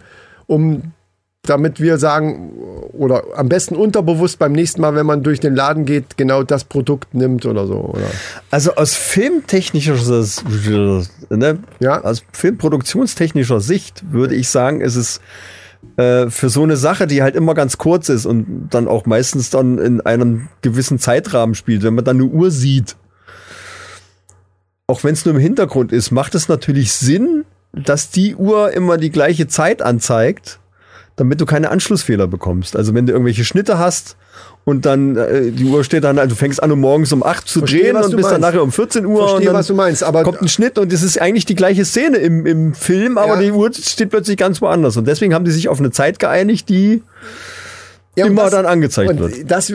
[0.47, 0.83] Um,
[1.43, 2.51] damit wir sagen,
[2.93, 6.65] oder am besten unterbewusst beim nächsten Mal, wenn man durch den Laden geht, genau das
[6.65, 7.77] Produkt nimmt oder so.
[7.77, 8.07] Oder?
[8.51, 9.97] Also aus filmtechnischer
[11.31, 11.59] ne?
[11.81, 12.03] Ja.
[12.03, 15.21] aus filmproduktionstechnischer Sicht würde ich sagen, ist es
[15.97, 19.49] äh, für so eine Sache, die halt immer ganz kurz ist und dann auch meistens
[19.49, 22.97] dann in einem gewissen Zeitrahmen spielt, wenn man dann eine Uhr sieht,
[24.87, 28.99] auch wenn es nur im Hintergrund ist, macht es natürlich Sinn, dass die Uhr immer
[28.99, 30.59] die gleiche Zeit anzeigt,
[31.21, 32.75] damit du keine Anschlussfehler bekommst.
[32.77, 34.17] Also wenn du irgendwelche Schnitte hast
[34.65, 37.47] und dann äh, die Uhr steht dann, also du fängst an, um morgens um 8
[37.47, 39.75] zu Verstehe, drehen und bist dann nachher um 14 Uhr Verstehe, und dann was du
[39.75, 43.19] meinst, aber- kommt ein Schnitt und es ist eigentlich die gleiche Szene im, im Film,
[43.19, 43.41] aber Ja.
[43.43, 44.97] die Uhr steht plötzlich ganz woanders.
[44.97, 47.03] Und deswegen haben die sich auf eine Zeit geeinigt, die
[48.17, 49.51] Ja, immer das- dann angezeigt wird.
[49.51, 49.73] Das,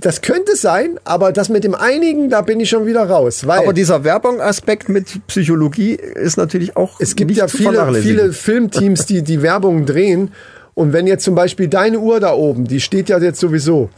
[0.00, 3.46] das könnte sein, aber das mit dem Einigen, da bin ich schon wieder raus.
[3.46, 9.06] Weil Aber dieser Werbung-Aspekt mit Psychologie ist natürlich auch es gibt ja viele, viele Filmteams,
[9.06, 10.32] die die Werbung drehen.
[10.74, 13.90] Und wenn jetzt zum Beispiel deine Uhr da oben, die steht ja jetzt sowieso.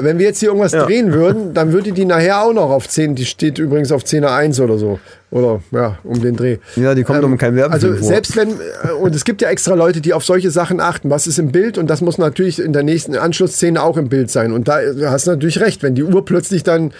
[0.00, 0.84] Wenn wir jetzt hier irgendwas Ja.
[0.84, 4.32] drehen würden, dann würde die nachher auch noch auf 10, die steht übrigens auf 10er
[4.32, 5.00] 1 oder so.
[5.32, 6.58] Oder ja, um den Dreh.
[6.76, 8.06] Ja, die kommt um kein Werbefilm Also vor.
[8.08, 11.10] selbst wenn, äh, und es gibt ja extra Leute, die auf solche Sachen achten.
[11.10, 11.78] Was ist im Bild?
[11.78, 14.52] Und das muss natürlich in der nächsten Anschlussszene auch im Bild sein.
[14.52, 16.92] Und da hast du natürlich recht, wenn die Uhr plötzlich dann,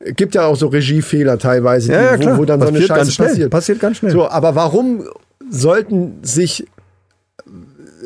[0.00, 2.36] gibt ja auch so Regiefehler teilweise, Ja, ja, die, klar.
[2.36, 3.50] wo, wo dann so eine Passiert Scheiße passiert.
[3.50, 4.12] Passiert ganz schnell.
[4.12, 5.02] So, aber warum
[5.50, 6.64] sollten sich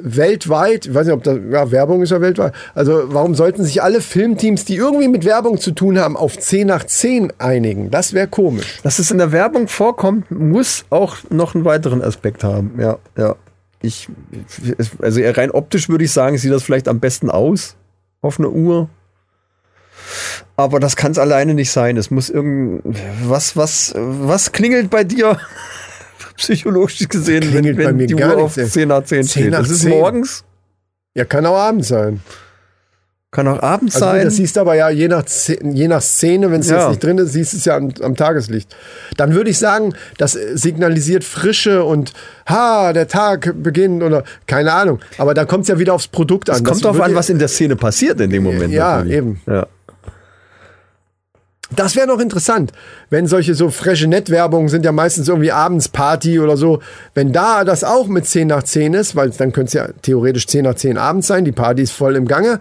[0.02, 3.82] weltweit, ich weiß nicht, ob das, ja, Werbung ist ja weltweit, also warum sollten sich
[3.82, 7.90] alle Filmteams, die irgendwie mit Werbung zu tun haben, auf 10 nach 10 einigen?
[7.90, 8.80] Das wäre komisch.
[8.82, 12.74] Dass es in der Werbung vorkommt, muss auch noch einen weiteren Aspekt haben.
[12.78, 13.36] Ja, ja.
[13.82, 14.08] Ich,
[15.00, 17.76] also rein optisch würde ich sagen, sieht das vielleicht am besten aus
[18.20, 18.90] auf einer Uhr.
[20.56, 21.96] Aber das kann es alleine nicht sein.
[21.96, 22.82] Es muss irgend
[23.24, 25.38] was, was, was klingelt bei dir
[26.40, 28.66] psychologisch gesehen, wenn, Klingelt bei wenn mir die gar Uhr auf ey.
[28.66, 29.50] 10 nach 10 10 steht?
[29.52, 29.90] nach Das ist 10.
[29.90, 30.44] morgens,
[31.14, 32.20] Ja, kann auch abends sein.
[33.32, 34.24] kann auch abends Also sein.
[34.24, 35.24] das siehst du aber ja je nach,
[35.62, 36.78] je nach Szene, wenn es Ja.
[36.80, 38.74] jetzt nicht drin ist, siehst du es ja am, am Tageslicht.
[39.16, 42.12] Dann würde ich sagen, das äh, signalisiert Frische und
[42.48, 44.98] ha, der Tag beginnt oder keine Ahnung.
[45.18, 46.56] Aber da kommt es ja wieder aufs Produkt an.
[46.56, 48.72] es kommt darauf an, was in der Szene passiert in dem Moment.
[48.72, 49.16] Ja, natürlich.
[49.16, 49.40] eben.
[49.46, 49.66] Ja.
[51.76, 52.72] Das wäre noch interessant,
[53.10, 56.80] wenn solche so frische Nettwerbungen sind ja meistens irgendwie abends Party oder so.
[57.14, 60.46] Wenn da das auch mit 10 nach 10 ist, weil dann könnte es ja theoretisch
[60.46, 62.60] 10 nach 10 abends sein, die Party ist voll im Gange.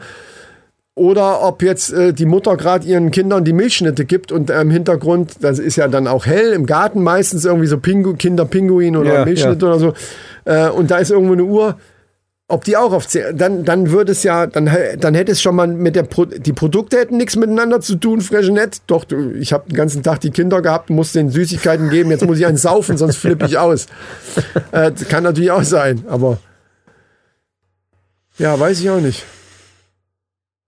[1.00, 4.70] Oder ob jetzt äh, die Mutter gerade ihren Kindern die Milchschnitte gibt und äh, im
[4.70, 9.14] Hintergrund, das ist ja dann auch hell, im Garten meistens irgendwie so Pingu Kinderpinguin oder
[9.14, 9.94] Ja, Milchschnitt oder so.
[10.44, 11.78] Äh, und da ist irgendwo eine Uhr.
[12.52, 15.56] Ob die auch auf 10, dann, dann würde es ja, dann, dann hätte es schon
[15.56, 18.82] mal mit der, Pro, die Produkte hätten nichts miteinander zu tun, Freshenet.
[18.88, 19.06] Doch,
[19.40, 22.48] ich habe den ganzen Tag die Kinder gehabt, muss den Süßigkeiten geben, jetzt muss ich
[22.48, 23.86] einen saufen, sonst flippe ich aus.
[24.72, 26.38] Äh, kann natürlich auch sein, aber
[28.40, 29.26] ja, weiß ich auch nicht.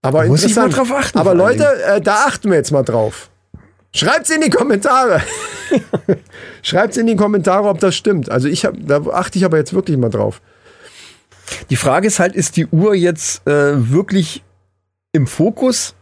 [0.02, 3.30] Aber Muss ich mal drauf achten, Aber Leute, äh, da achten wir jetzt mal drauf.
[3.94, 5.22] Schreibt's in die Kommentare.
[6.62, 8.30] Schreibt's in die Kommentare, ob das stimmt.
[8.30, 10.40] Also ich hab, da achte ich aber jetzt wirklich mal drauf.
[11.70, 14.42] Die Frage ist halt, ist die Uhr jetzt äh, wirklich
[15.12, 15.94] im Fokus?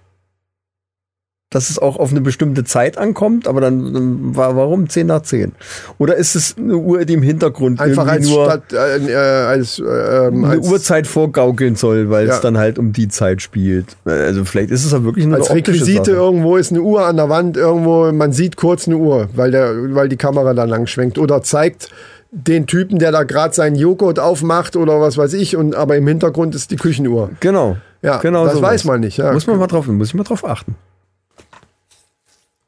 [1.53, 5.23] Dass es auch auf eine bestimmte Zeit ankommt, aber dann, dann wa- warum 10 nach
[5.23, 5.51] 10?
[5.99, 9.81] Oder ist es eine Uhr, die im Hintergrund Einfach als, nur Stadt, äh, äh, als,
[9.81, 9.83] äh,
[10.29, 12.35] ähm, eine als, Uhrzeit vorgaukeln soll, weil Ja.
[12.35, 13.97] es dann halt um die Zeit spielt?
[14.05, 16.17] Also vielleicht ist es ja wirklich als eine optische Requisite Sache.
[16.17, 19.75] irgendwo ist eine Uhr an der Wand, irgendwo, man sieht kurz eine Uhr, weil, der,
[19.93, 21.91] weil die Kamera da lang schwenkt oder zeigt
[22.33, 26.07] den Typen, der da gerade seinen Joghurt aufmacht oder was weiß ich, und aber im
[26.07, 27.31] Hintergrund ist die Küchenuhr.
[27.41, 27.77] Genau.
[28.03, 28.71] Ja, genau das sowas.
[28.71, 29.19] weiß man nicht.
[29.19, 29.33] Ja.
[29.33, 30.77] Muss man mal drauf, muss ich mal drauf achten.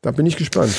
[0.03, 0.75] Da bin ich gespannt.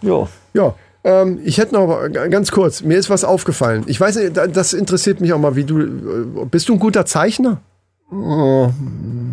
[0.00, 0.28] Ja.
[0.54, 3.82] Ja, ähm, ich hätte noch ganz kurz, mir ist was aufgefallen.
[3.86, 5.86] Ich weiß nicht, da- das interessiert mich auch mal, wie du, äh,
[6.50, 7.60] bist du ein guter Zeichner?
[8.12, 8.70] Oh,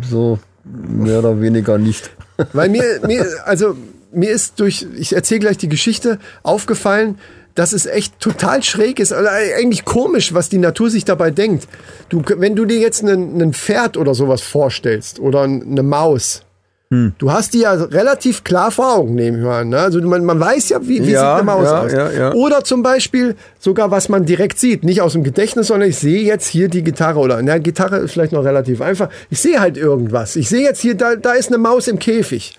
[0.08, 2.10] so mehr oder weniger nicht.
[2.52, 3.76] Weil mir, mir, also
[4.12, 7.18] mir ist durch, ich erzähle gleich die Geschichte, aufgefallen,
[7.56, 11.66] dass es echt total schräg ist, oder eigentlich komisch, was die Natur sich dabei denkt.
[12.08, 16.42] Du, wenn du dir jetzt einen, einen Pferd oder sowas vorstellst oder eine Maus,
[16.88, 19.70] du hast die ja relativ klar vor Augen, nehme ich mal an.
[19.70, 19.78] Ne?
[19.78, 21.92] Also man, man weiß ja, wie, wie Ja, sieht eine Maus ja, aus.
[22.16, 22.32] ja.
[22.34, 24.84] Oder zum Beispiel sogar, was man direkt sieht.
[24.84, 27.18] Nicht aus dem Gedächtnis, sondern ich sehe jetzt hier die Gitarre.
[27.18, 29.08] Oder na, Gitarre ist vielleicht noch relativ einfach.
[29.30, 30.36] Ich sehe halt irgendwas.
[30.36, 32.56] Ich sehe jetzt hier, da, da ist eine Maus im Käfig.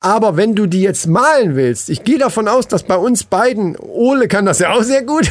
[0.00, 3.76] Aber wenn du die jetzt malen willst, ich gehe davon aus, dass bei uns beiden,
[3.76, 5.30] Ole kann das ja auch sehr gut.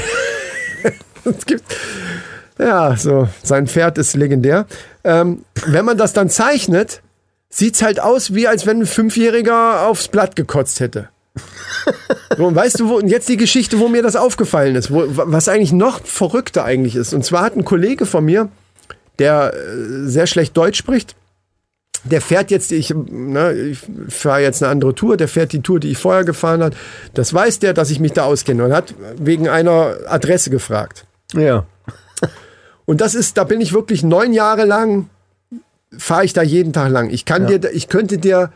[1.25, 1.63] es gibt,
[2.59, 4.67] ja, so, sein Pferd ist legendär.
[5.03, 7.01] Ähm, wenn man das dann zeichnet,
[7.49, 11.09] sieht's halt aus, wie als wenn ein Fünfjähriger aufs Blatt gekotzt hätte.
[12.37, 15.03] So, und weißt du, wo, und jetzt die Geschichte, wo mir das aufgefallen ist, wo,
[15.07, 17.13] was eigentlich noch verrückter eigentlich ist.
[17.13, 18.49] Und zwar hat ein Kollege von mir,
[19.17, 21.15] der äh, sehr schlecht Deutsch spricht,
[22.03, 25.79] der fährt jetzt, ich, ne, ich fahre jetzt eine andere Tour, der fährt die Tour,
[25.79, 26.75] die ich vorher gefahren habe.
[27.13, 31.05] Das weiß der, dass ich mich da auskenne und hat wegen einer Adresse gefragt.
[31.33, 31.65] Ja.
[32.85, 35.09] Und das ist, da bin ich wirklich neun Jahre lang,
[35.97, 37.09] fahre ich da jeden Tag lang.
[37.09, 38.51] Ich kann dir, ich könnte dir,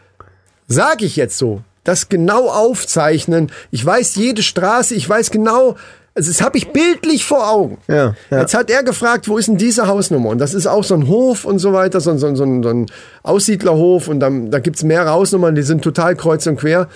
[0.68, 3.52] sag ich jetzt so, das genau aufzeichnen.
[3.72, 5.76] Ich weiß jede Straße, ich weiß genau,
[6.16, 7.78] also das habe ich bildlich vor Augen.
[7.88, 8.40] Ja, ja.
[8.42, 10.30] Jetzt hat er gefragt, wo ist denn diese Hausnummer?
[10.30, 12.62] Und das ist auch so ein Hof und so weiter, so, ein- so, so, ein-
[12.64, 12.86] so ein
[13.24, 16.88] Aussiedlerhof und dann, da gibt's mehrere Hausnummern, die sind total kreuz und quer.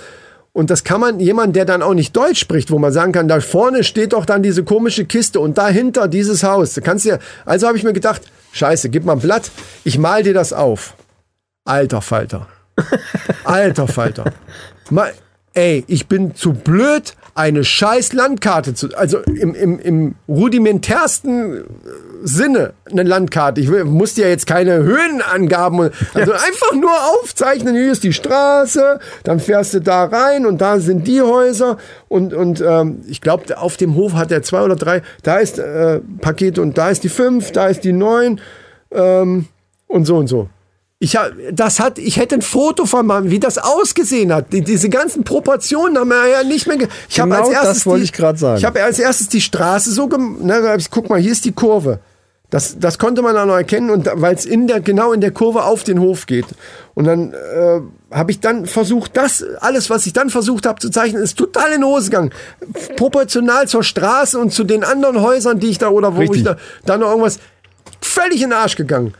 [0.54, 3.28] Und das kann man, jemand, der dann auch nicht Deutsch spricht, wo man sagen kann,
[3.28, 6.74] da vorne steht doch dann diese komische Kiste und dahinter dieses Haus.
[6.74, 8.22] Da kannst du ja, also habe ich mir gedacht,
[8.54, 9.52] scheiße, gib mal ein Blatt,
[9.84, 10.96] ich mal dir das auf.
[11.66, 12.48] Alter Falter.
[13.44, 14.26] Alter Falter.
[14.90, 15.12] Mal,
[15.54, 21.66] ey, ich bin zu blöd, eine scheiß Landkarte zu, also im, im, im rudimentärsten
[22.24, 23.62] Sinne eine Landkarte.
[23.62, 29.40] Ich musste ja jetzt keine Höhenangaben, also einfach nur aufzeichnen, hier ist die Straße, dann
[29.40, 33.78] fährst du da rein und da sind die Häuser und, und ähm, ich glaube, auf
[33.78, 37.10] dem Hof hat er zwei oder drei, da ist äh, Paket und da ist die
[37.10, 38.42] fünf, da ist die neun
[38.92, 39.46] ähm,
[39.88, 40.50] und so und so.
[41.00, 44.52] Ich hab, das hat, ich hätte ein Foto von machen, wie das ausgesehen hat.
[44.52, 46.78] Die, diese ganzen Proportionen haben wir ja nicht mehr.
[47.08, 48.58] Ich Genau als erstes das wollte die- ich grad sagen.
[48.58, 50.88] Ich habe als erstes die Straße so gemacht.
[50.90, 52.00] Guck mal, hier ist die Kurve.
[52.50, 55.32] Das, das konnte man dann noch erkennen und weil es in der genau in der
[55.32, 56.46] Kurve auf den Hof geht.
[56.96, 60.90] Und dann äh, habe ich dann versucht, das alles, was ich dann versucht habe zu
[60.90, 62.32] zeichnen, ist total in Hose gegangen.
[62.96, 66.38] Proportional zur Straße und zu den anderen Häusern, die ich da oder wo Richtig.
[66.40, 67.40] ich da, da noch irgendwas
[68.02, 69.14] völlig in den Arsch gegangen.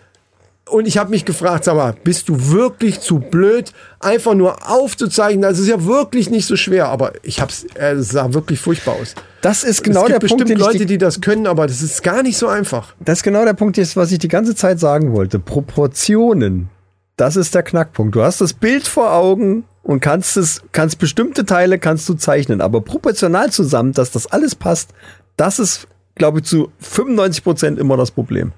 [0.70, 5.42] Und ich habe mich gefragt, sag mal, bist du wirklich zu blöd, einfach nur aufzuzeichnen?
[5.42, 8.96] Das ist ja wirklich nicht so schwer, aber ich hab's, äh, es sah wirklich furchtbar
[8.96, 9.16] aus.
[9.42, 11.48] Das ist genau es der gibt Punkt, bestimmt den ich Leute, die, die das können,
[11.48, 12.94] aber das ist gar nicht so einfach.
[13.00, 15.40] das ist genau der Punkt, was ich die ganze Zeit sagen wollte.
[15.40, 16.70] Proportionen.
[17.16, 18.16] Das ist der Knackpunkt.
[18.16, 22.62] Du hast das Bild vor Augen und kannst es, kannst bestimmte Teile kannst du zeichnen,
[22.62, 24.94] aber proportional zusammen, dass das alles passt,
[25.38, 28.52] das ist, glaube ich, zu 95 Prozent immer das Problem.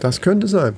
[0.00, 0.74] Das könnte sein.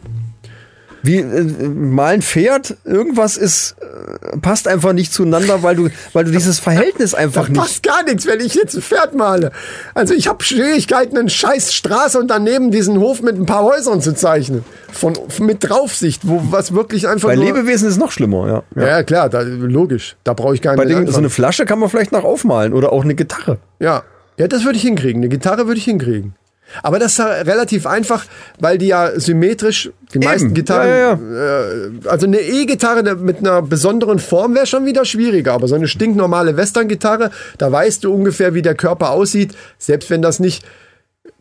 [1.05, 6.25] Wie äh, mal ein Pferd, irgendwas ist äh, passt einfach nicht zueinander, weil du weil
[6.25, 9.53] du dieses Verhältnis einfach Da nicht passt gar nichts, wenn ich jetzt ein Pferd male.
[9.93, 14.01] Also ich habe Schwierigkeiten, eine scheiß Straße und daneben diesen Hof mit ein paar Häusern
[14.01, 14.65] zu zeichnen.
[14.91, 17.35] Von, mit Draufsicht, wo was wirklich einfach bei.
[17.35, 18.87] Lebewesen ist noch schlimmer, ja.
[18.87, 20.17] ja, klar, da, logisch.
[20.25, 21.29] Da brauche ich gar Bei nicht Dingen, so eine.
[21.29, 23.59] Flasche kann man vielleicht noch aufmalen oder auch eine Gitarre.
[23.79, 24.05] Ja,
[24.39, 25.21] ja, das würde ich hinkriegen.
[25.21, 26.35] Eine Gitarre würde ich hinkriegen.
[26.83, 28.25] Aber das ist ja relativ einfach,
[28.59, 33.63] weil die ja symmetrisch, die meisten Gitarren, Ja, ja, Äh, also eine E-Gitarre mit einer
[33.63, 38.55] besonderen Form wäre schon wieder schwieriger, aber so eine stinknormale Western-Gitarre, da weißt du ungefähr,
[38.55, 40.65] wie der Körper aussieht, selbst wenn das nicht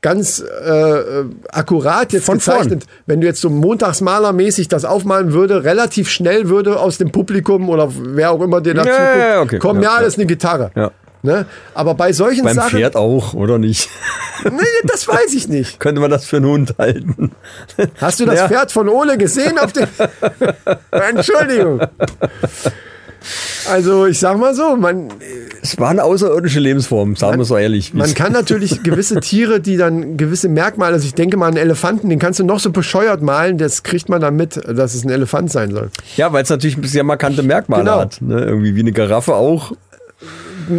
[0.01, 2.57] ganz äh, akkurat jetzt Von vorn.
[2.57, 7.69] gezeichnet, wenn du jetzt so montagsmalermäßig das aufmalen würde, relativ schnell würde aus dem Publikum
[7.69, 9.59] oder wer auch immer dir dazu Ja, guckt, okay.
[9.59, 10.71] kommen, ja, Ja, das ist eine Gitarre.
[10.75, 10.91] Ja.
[11.25, 11.45] Ne?
[11.73, 13.89] Aber bei solchen Beim Sachen, Pferd auch, oder nicht?
[14.43, 15.79] nee, das weiß ich nicht.
[15.79, 17.31] Könnte man das für einen Hund halten?
[18.01, 18.47] Hast du das Ja.
[18.49, 19.87] Pferd von Ole gesehen auf dem?
[20.91, 21.79] Entschuldigung.
[23.71, 25.07] Also ich sag mal so, man,
[25.61, 27.93] Es war eine außerirdische Lebensform, sagen wir so ehrlich.
[27.93, 32.09] man kann natürlich gewisse Tiere, die dann gewisse Merkmale, also ich denke mal einen Elefanten,
[32.09, 35.09] den kannst du noch so bescheuert malen, das kriegt man dann mit, dass es ein
[35.09, 35.89] Elefant sein soll.
[36.17, 37.99] ja, weil es natürlich sehr markante Merkmale Genau.
[37.99, 38.21] hat.
[38.21, 38.41] Ne?
[38.43, 39.71] Irgendwie wie eine Giraffe auch.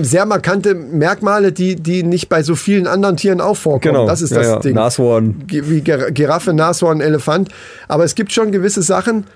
[0.03, 3.95] Sehr markante Merkmale, die, die nicht bei so vielen anderen Tieren auch vorkommen.
[3.95, 4.07] Genau.
[4.07, 4.59] Das ist ja, das ja.
[4.61, 4.75] Ding.
[4.75, 5.45] Nashorn.
[5.49, 7.49] Wie Giraffe, Nashorn, Elefant.
[7.89, 9.27] Aber es gibt schon gewisse Sachen,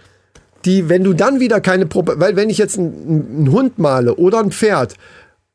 [0.65, 4.15] die, wenn du dann wieder keine Probe, weil wenn ich jetzt einen, einen Hund male
[4.17, 4.95] oder ein Pferd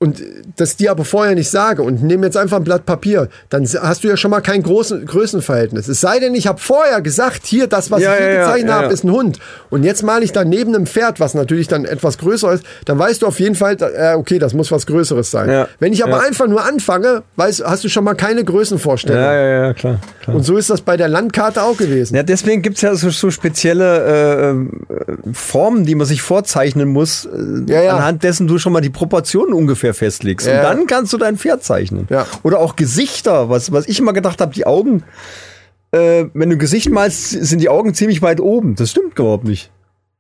[0.03, 0.21] und
[0.57, 4.03] das dir aber vorher nicht sage und nehme jetzt einfach ein Blatt Papier, dann hast
[4.03, 5.87] du ja schon mal kein großen Größenverhältnis.
[5.87, 8.69] Es sei denn, ich habe vorher gesagt, hier, das, was Ja, ich hier ja, gezeichnet
[8.69, 9.39] ja, habe, ist ein Hund.
[9.69, 12.99] Und jetzt male ich dann neben einem Pferd, was natürlich dann etwas größer ist, dann
[12.99, 15.67] weißt du auf jeden Fall, äh, okay, das muss was Größeres sein.
[15.79, 19.23] Wenn ich aber einfach nur anfange, weißt, hast du schon mal keine Größenvorstellung.
[19.23, 19.99] Ja, ja, ja, klar.
[20.21, 20.35] klar.
[20.35, 22.15] Und so ist das bei der Landkarte auch gewesen.
[22.15, 27.25] Ja, deswegen gibt's ja so, so spezielle äh, äh, Formen, die man sich vorzeichnen muss,
[27.25, 30.47] äh, anhand dessen du schon mal die Proportionen ungefähr festlegst.
[30.47, 30.57] Ja.
[30.57, 32.07] Und dann kannst du dein Pferd zeichnen.
[32.09, 32.25] Ja.
[32.43, 35.03] Oder auch Gesichter, was, was ich immer gedacht habe, die Augen,
[35.91, 38.75] äh, wenn du ein Gesicht malst, sind die Augen ziemlich weit oben.
[38.75, 39.71] Das stimmt überhaupt nicht.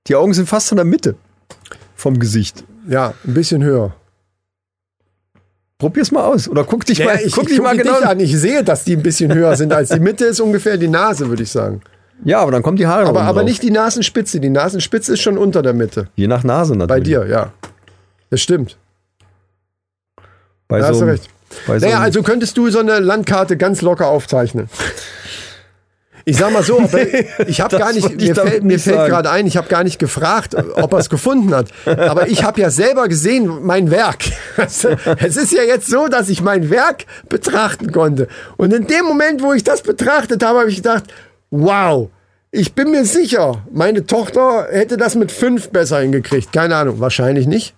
[0.07, 1.15] Die Augen sind fast in der Mitte
[1.95, 2.63] vom Gesicht.
[2.87, 3.95] Ja, ein bisschen höher.
[5.77, 6.47] Probier's mal aus.
[6.47, 8.19] Oder guck dich Ja, mal, ich guck ich dich mal gucke genau dich an.
[8.19, 11.27] Ich sehe, dass die ein bisschen höher sind als die Mitte ist ungefähr die Nase,
[11.29, 11.81] würde ich sagen.
[12.23, 13.49] Ja, aber dann kommen die Haare Aber, aber drauf.
[13.49, 14.39] nicht die Nasenspitze.
[14.39, 16.07] Die Nasenspitze ist schon unter der Mitte.
[16.15, 16.87] Je nach Nase natürlich.
[16.87, 17.51] Bei dir, ja.
[18.29, 18.77] Das stimmt.
[20.73, 21.29] Bei Da hast so du einem- recht.
[21.67, 24.69] Bei so Naja, einem- also könntest du so eine Landkarte ganz locker aufzeichnen.
[26.25, 26.81] Ich sag mal so,
[27.47, 29.99] ich habe gar nicht, mir fällt, mir nicht fällt gerade ein, ich habe gar nicht
[29.99, 31.67] gefragt, ob er es gefunden hat.
[31.85, 34.23] Aber ich habe ja selber gesehen, mein Werk.
[34.57, 34.83] Es
[35.37, 38.27] ist ja jetzt so, dass ich mein Werk betrachten konnte.
[38.57, 41.03] Und in dem Moment, wo ich das betrachtet habe, habe ich gedacht,
[41.51, 42.09] wow,
[42.51, 46.51] ich bin mir sicher, meine Tochter hätte das mit fünf besser hingekriegt.
[46.53, 47.73] Keine Ahnung, wahrscheinlich nicht.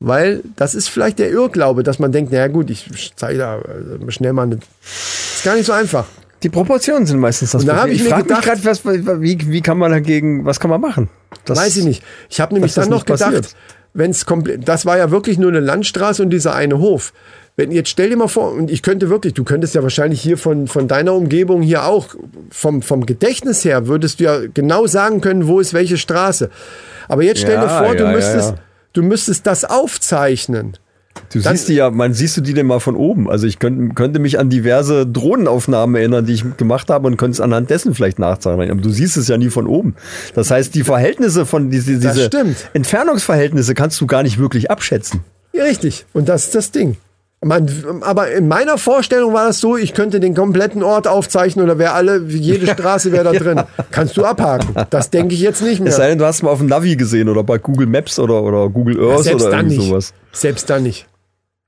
[0.00, 4.10] Weil das ist vielleicht der Irrglaube, dass man denkt, naja gut, ich zeige da äh,
[4.10, 4.56] schnell mal eine.
[4.82, 6.06] Ist gar nicht so einfach.
[6.42, 7.96] Die Proportionen sind meistens das Und da Problem.
[7.96, 11.08] ich mir frag mich was, wie, wie kann man dagegen, was kann man machen?
[11.46, 12.02] Das, Weiß ich nicht.
[12.28, 13.30] Ich habe nämlich dann noch passiert.
[13.34, 13.56] gedacht,
[13.94, 17.12] wenn es komplett, das war ja wirklich nur eine Landstraße und dieser eine Hof.
[17.56, 20.36] wenn jetzt stell dir mal vor, und ich könnte wirklich, du könntest ja wahrscheinlich hier
[20.36, 22.08] von, von deiner Umgebung hier auch,
[22.50, 26.50] vom, vom Gedächtnis her, würdest du ja genau sagen können, wo ist welche Straße.
[27.08, 28.56] Aber jetzt stell dir Ja, vor, du ja, ja, müsstest, ja.
[28.94, 30.78] Du müsstest das aufzeichnen.
[31.32, 33.30] Du Dann- siehst die ja, man siehst du die denn mal von oben.
[33.30, 37.34] Also ich könnte, könnte mich an diverse Drohnenaufnahmen erinnern, die ich gemacht habe und könnte
[37.34, 38.70] es anhand dessen vielleicht nachzeichnen.
[38.70, 39.94] Aber du siehst es ja nie von oben.
[40.34, 42.28] Das heißt, die Verhältnisse von diese, diese.
[42.72, 45.20] Entfernungsverhältnisse kannst du gar nicht wirklich abschätzen.
[45.52, 46.04] Ja, richtig.
[46.12, 46.96] Und das ist das Ding.
[47.44, 47.68] Man,
[48.00, 51.92] aber in meiner Vorstellung war das so, ich könnte den kompletten Ort aufzeichnen oder wäre
[51.92, 53.62] alle, jede Straße wäre da drin.
[53.90, 54.74] Kannst du abhaken.
[54.90, 55.90] Das denke ich jetzt nicht mehr.
[55.90, 58.42] Es sei denn, du hast mal auf dem Navi gesehen oder bei Google Maps oder,
[58.42, 59.88] oder Google Earth Selbst oder irgendwie nicht.
[59.88, 60.14] sowas.
[60.32, 61.06] Selbst dann nicht.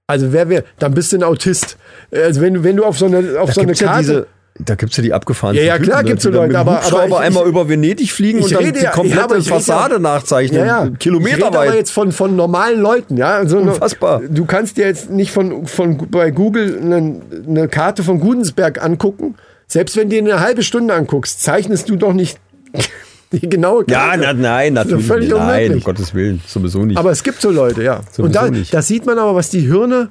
[0.08, 1.76] Also wer wäre, dann bist du ein Autist.
[2.12, 4.00] Also wenn du, wenn du auf so eine, auf Da so eine gibt's ja Karte.
[4.02, 4.26] diese,
[4.58, 7.06] da gibt's ja die abgefahrenen Ja, ja, klar gibt's so die dann Leute, aber- aber
[7.06, 9.98] ich- einmal ich- über Venedig fliegen und dann rede die ja- komplette ja, Fassade ja-
[10.00, 10.72] nachzeichnen, ja, ja.
[10.76, 11.74] Ich rede aber kilometerweit.
[11.74, 13.34] jetzt von, von normalen Leuten, ja.
[13.36, 14.20] Also eine- Unfassbar.
[14.28, 19.34] Du kannst dir jetzt nicht von, von bei Google eine, eine Karte von Gudensberg angucken.
[19.68, 22.38] Selbst wenn du dir eine halbe Stunde anguckst, zeichnest du doch nicht
[23.32, 24.20] die genaue Ja, Karte.
[24.22, 25.28] na, nein, natürlich völlig.
[25.30, 25.84] Nein, um unmöglich.
[25.84, 26.96] Gottes Willen, sowieso nicht.
[26.96, 28.00] Aber es gibt so Leute, ja.
[28.12, 28.72] Sowieso Und da, nicht.
[28.72, 30.10] da sieht man aber, was die Hirne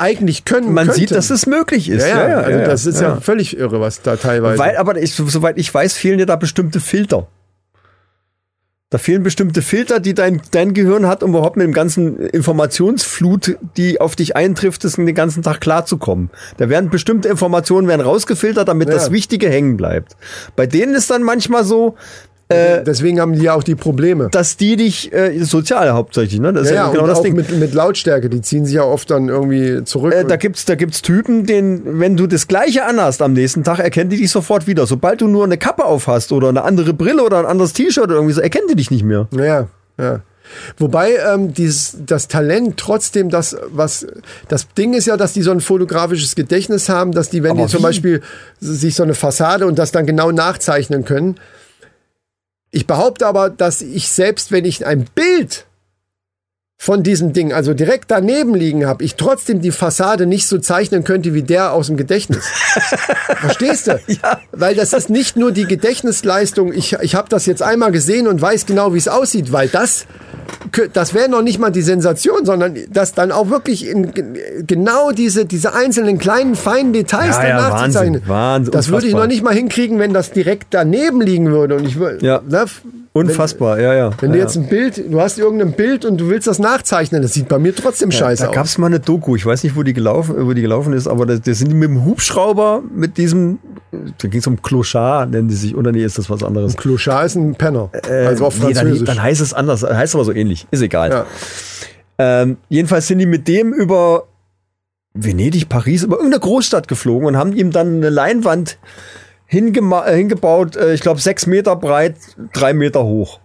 [0.00, 0.72] eigentlich können.
[0.72, 1.00] man könnten.
[1.00, 2.06] sieht, dass es möglich ist.
[2.06, 3.20] Ja, ja, also das ist ja, ja.
[3.20, 4.58] völlig irre, was da teilweise.
[4.58, 7.28] Weil, aber ich, soweit ich weiß, fehlen dir da bestimmte Filter.
[8.92, 13.56] Da fehlen bestimmte Filter, die dein, dein Gehirn hat, um überhaupt mit dem ganzen Informationsflut,
[13.76, 16.30] die auf dich eintrifft, ist, den ganzen Tag klarzukommen.
[16.56, 18.94] Da werden bestimmte Informationen werden rausgefiltert, damit Ja.
[18.94, 20.16] das Wichtige hängen bleibt.
[20.56, 21.94] Bei denen ist dann manchmal so,
[22.50, 24.28] Deswegen haben die ja auch die Probleme.
[24.30, 26.52] dass die dich äh, sozial hauptsächlich, ne?
[26.52, 27.36] Das ja, ist ja, ja genau und das auch Ding.
[27.36, 30.12] mit, mit Lautstärke, die ziehen sich ja oft dann irgendwie zurück.
[30.12, 33.78] Äh, da gibt's, da gibt's Typen, denen, wenn du das Gleiche anhast am nächsten Tag,
[33.78, 34.86] erkennen die dich sofort wieder.
[34.86, 38.14] Sobald du nur eine Kappe aufhast oder eine andere Brille oder ein anderes T-Shirt oder
[38.16, 39.28] irgendwie so, erkennen die dich nicht mehr.
[39.32, 40.20] Ja, ja.
[40.78, 44.06] Wobei ähm, dieses, das Talent trotzdem das, was
[44.48, 47.62] das Ding ist ja, dass die so ein fotografisches Gedächtnis haben, dass die, wenn Aber
[47.62, 47.84] die zum wie?
[47.84, 48.22] Beispiel
[48.58, 51.36] sich so eine Fassade und das dann genau nachzeichnen können.
[52.70, 55.66] Ich behaupte aber, dass ich selbst, wenn ich ein Bild
[56.78, 61.04] von diesem Ding, also direkt daneben liegen habe, ich trotzdem die Fassade nicht so zeichnen
[61.04, 62.46] könnte wie der aus dem Gedächtnis.
[63.36, 64.00] Verstehst du?
[64.06, 64.40] Ja.
[64.52, 68.40] Weil das ist nicht nur die Gedächtnisleistung, ich, ich habe das jetzt einmal gesehen und
[68.40, 70.06] weiß genau, wie es aussieht, weil das,
[70.92, 75.10] das wäre noch nicht mal die Sensation, sondern dass dann auch wirklich in, ge- genau
[75.10, 78.22] diese, diese einzelnen kleinen, feinen Details Ja, ja, danach zu Wahnsinn, zeichnen.
[78.26, 81.76] Wahnsinn, das würde ich noch nicht mal hinkriegen, wenn das direkt daneben liegen würde.
[81.76, 82.40] Und ich würde, Ja.
[82.48, 82.64] ne,
[83.12, 84.10] Unfassbar, ja, ja.
[84.20, 87.22] wenn ja, du jetzt ein Bild, du hast irgendein Bild und du willst das nachzeichnen,
[87.22, 88.54] das sieht bei mir trotzdem scheiße Da aus.
[88.54, 91.26] gab's mal eine Doku, ich weiß nicht, wo die gelaufen, wo die gelaufen ist, aber
[91.26, 93.58] da, da sind die mit dem Hubschrauber, mit diesem,
[93.90, 96.76] da ging's um Clochard, nennen die sich, oder nee, ist das was anderes?
[96.76, 97.90] Clochard ist ein Penner.
[98.08, 99.06] Äh, also auf nee, dann, Französisch.
[99.08, 101.10] dann heißt es anders, heißt aber so ähnlich, ist egal.
[101.10, 101.26] ja.
[102.18, 104.24] Ähm, jedenfalls sind die mit dem über
[105.14, 108.78] Venedig, Paris, über irgendeine Großstadt geflogen und haben ihm dann eine Leinwand
[109.48, 112.16] äh, hingebaut, äh, ich glaube sechs Meter breit,
[112.52, 113.40] drei Meter hoch.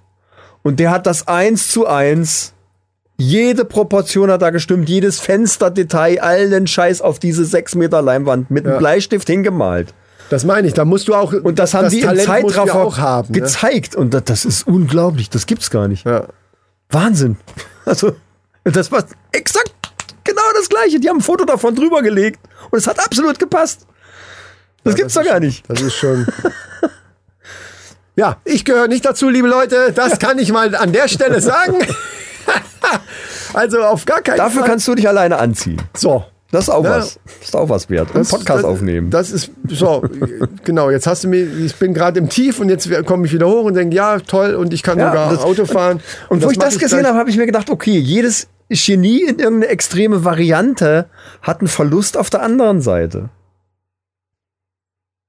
[0.61, 2.53] Und der hat das eins zu eins,
[3.17, 8.65] jede Proportion hat da gestimmt, jedes Fensterdetail, allen Scheiß auf diese sechs Meter Leinwand mit
[8.65, 8.71] Ja.
[8.71, 9.93] einem Bleistift hingemalt.
[10.29, 11.33] Das meine ich, da musst du auch.
[11.33, 13.31] Und das haben die im Talent du Zeitraffer auch haben.
[13.31, 13.41] Ne?
[13.41, 13.95] gezeigt.
[13.95, 16.05] Und das, das ist unglaublich, das gibt's gar nicht.
[16.05, 16.25] Ja.
[16.95, 17.37] Wahnsinn.
[17.85, 18.15] Also,
[18.63, 19.71] das war exakt
[20.23, 20.99] genau das Gleiche.
[20.99, 22.39] Die haben ein Foto davon drüber gelegt
[22.71, 23.85] und es hat absolut gepasst.
[24.83, 25.69] Das gibt's doch gar nicht.
[25.69, 26.25] Das ist schon.
[28.15, 29.91] ja, ich gehöre nicht dazu, liebe Leute.
[29.93, 31.75] Das kann ich mal an der Stelle sagen.
[33.53, 34.69] also auf gar keinen Dafür Fall.
[34.69, 35.81] kannst du dich alleine anziehen.
[35.95, 36.25] so.
[36.55, 36.91] Das ist auch Ja.
[36.99, 37.19] was.
[37.39, 38.07] Das ist auch was wert.
[38.15, 39.09] Und Das- Podcast das, aufnehmen.
[39.09, 40.03] Das ist so,
[40.63, 40.89] genau.
[40.89, 43.65] Jetzt hast du mir, ich bin gerade im Tief und jetzt komme ich wieder hoch
[43.65, 45.99] und denke, ja, toll, und ich kann Ja, sogar das- Auto fahren.
[46.29, 49.67] und wo ich das gesehen habe, habe ich mir gedacht, okay, jedes Genie in irgendeine
[49.67, 51.07] extreme Variante
[51.41, 53.29] hat einen Verlust auf der anderen Seite.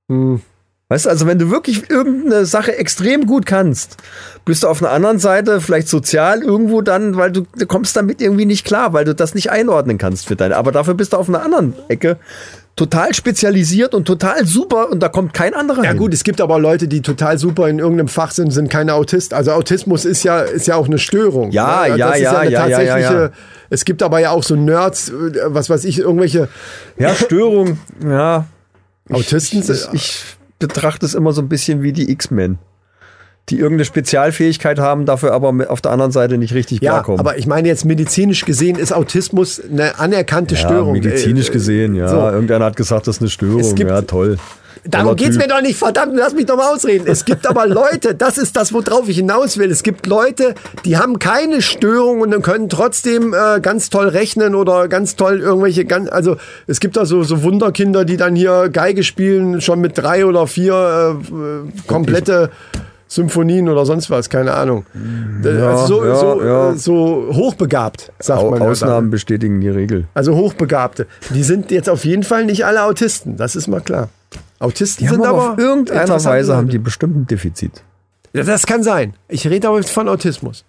[0.09, 0.41] Hm.
[0.89, 3.97] Weißt du, also wenn du wirklich irgendeine Sache extrem gut kannst,
[4.45, 8.21] bist du auf einer anderen Seite vielleicht sozial irgendwo dann, weil du, du kommst damit
[8.21, 10.57] irgendwie nicht klar, weil du das nicht einordnen kannst für deine.
[10.57, 12.19] Aber dafür bist du auf einer anderen Ecke
[12.77, 15.99] total spezialisiert und total super und da kommt kein anderer Ja hin.
[15.99, 19.35] gut, es gibt aber Leute, die total super in irgendeinem Fach sind, sind keine Autist.
[19.35, 21.51] Also Autismus ist ja, ist ja auch eine Störung.
[21.51, 21.97] Ja, ne?
[21.97, 23.31] ja, das ist ja, eine ja, ja, ja, ja.
[23.71, 25.13] Es gibt aber ja auch so Nerds, äh,
[25.47, 26.49] was weiß ich, irgendwelche
[26.97, 28.47] Ja, Störung, ja.
[29.11, 29.63] Autisten.
[29.63, 30.25] Ich, ich, ich
[30.59, 32.59] betrachte es immer so ein bisschen wie die X-Men.
[33.49, 37.21] Die irgendeine Spezialfähigkeit haben, dafür aber auf der anderen Seite nicht richtig ja, klarkommen.
[37.21, 40.93] aber ich meine jetzt medizinisch gesehen ist Autismus eine anerkannte ja, Störung.
[40.95, 42.09] medizinisch Äh, gesehen, ja.
[42.09, 42.17] so.
[42.17, 43.75] Irgendeiner hat gesagt, das ist eine Störung.
[43.77, 44.39] Gibt- ja, toll.
[44.89, 45.43] Darum geht's Typ.
[45.43, 47.07] mir doch nicht, verdammt, lass mich doch mal ausreden.
[47.07, 49.71] Es gibt aber Leute, das ist das, worauf ich hinaus will.
[49.71, 54.55] Es gibt Leute, die haben keine Störung und dann können trotzdem äh, ganz toll rechnen
[54.55, 58.69] oder ganz toll irgendwelche, ganz, also es gibt da so, so Wunderkinder, die dann hier
[58.69, 62.51] Geige spielen, schon mit drei oder vier äh, äh, komplette
[63.09, 64.85] Symphonien oder sonst was, keine Ahnung.
[65.45, 66.71] also so, ja, so, ja.
[66.73, 68.63] Äh, so hochbegabt, sagt Au man.
[68.63, 68.69] ja.
[68.69, 70.07] Ausnahmen bestätigen die Regel.
[70.15, 71.07] Also Hochbegabte.
[71.31, 74.09] Die sind jetzt auf jeden Fall nicht alle Autisten, das ist mal klar.
[74.59, 77.83] Autisten Die sind haben aber auf irgendeiner Weise haben die bestimmt ein Defizit.
[78.33, 79.15] Ja, das kann sein.
[79.29, 80.65] Ich rede aber von Autismus.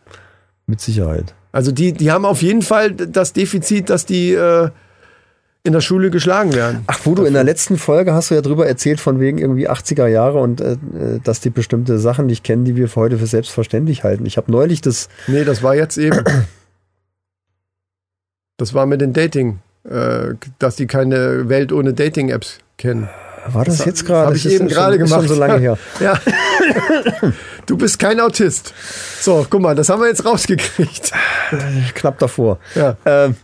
[0.66, 1.34] Mit Sicherheit.
[1.52, 4.70] Also die, die haben auf jeden Fall das Defizit, dass die äh,
[5.64, 6.84] in der Schule geschlagen werden.
[6.88, 9.70] Ach, wo du in der letzten Folge hast du ja drüber erzählt, von wegen irgendwie
[9.70, 10.78] 80er Jahre und äh, äh,
[11.24, 14.26] dass die bestimmte Sachen nicht kennen, die wir für heute für selbstverständlich halten.
[14.26, 16.24] Ich habe neulich das, Nee, das war jetzt eben.
[18.60, 23.08] Das war mit den Dating, äh, dass die keine Welt ohne Dating-Apps kennen.
[23.54, 24.28] War das, Das jetzt gerade?
[24.28, 25.22] hab ich eben gerade gemacht.
[25.22, 25.78] Schon so lange her.
[26.00, 26.20] Ja.
[27.66, 28.74] du bist kein Autist.
[29.22, 31.12] So, guck mal, das haben wir jetzt rausgekriegt.
[31.95, 32.60] Knapp davor.
[32.76, 32.98] Ja.
[33.06, 33.36] Ähm,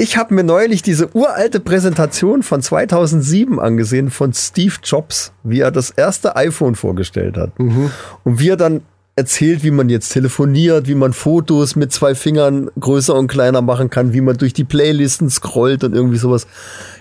[0.00, 5.72] ich habe mir neulich diese uralte Präsentation von 2007 angesehen von Steve Jobs, wie er
[5.72, 7.58] das erste iPhone vorgestellt hat.
[7.58, 7.90] Mhm.
[8.22, 8.82] Und wie er dann
[9.16, 13.90] erzählt, wie man jetzt telefoniert, wie man Fotos mit zwei Fingern größer und kleiner machen
[13.90, 16.46] kann, wie man durch die Playlisten scrollt und irgendwie sowas.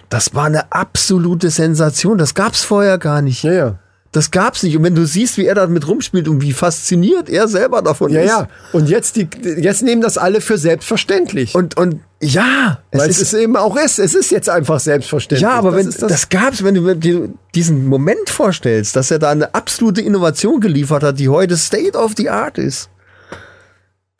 [0.09, 2.17] Das war eine absolute Sensation.
[2.17, 3.43] Das gab's vorher gar nicht.
[3.43, 3.79] Ja, ja.
[4.13, 4.75] Das gab's nicht.
[4.77, 8.21] Und wenn du siehst, wie er damit rumspielt und wie fasziniert er selber davon Ja,
[8.21, 8.29] ist.
[8.29, 8.47] ja.
[8.71, 9.27] Und jetzt, die,
[9.57, 11.53] jetzt nehmen das alle für selbstverständlich.
[11.53, 13.99] Und, und ja, es Weil es, ist eben auch ist.
[13.99, 15.41] Es ist jetzt einfach selbstverständlich.
[15.41, 19.19] Ja, aber das wenn ist das, gab's, wenn du dir diesen Moment vorstellst, dass er
[19.19, 22.89] da eine absolute Innovation geliefert hat, die heute State of the Art ist.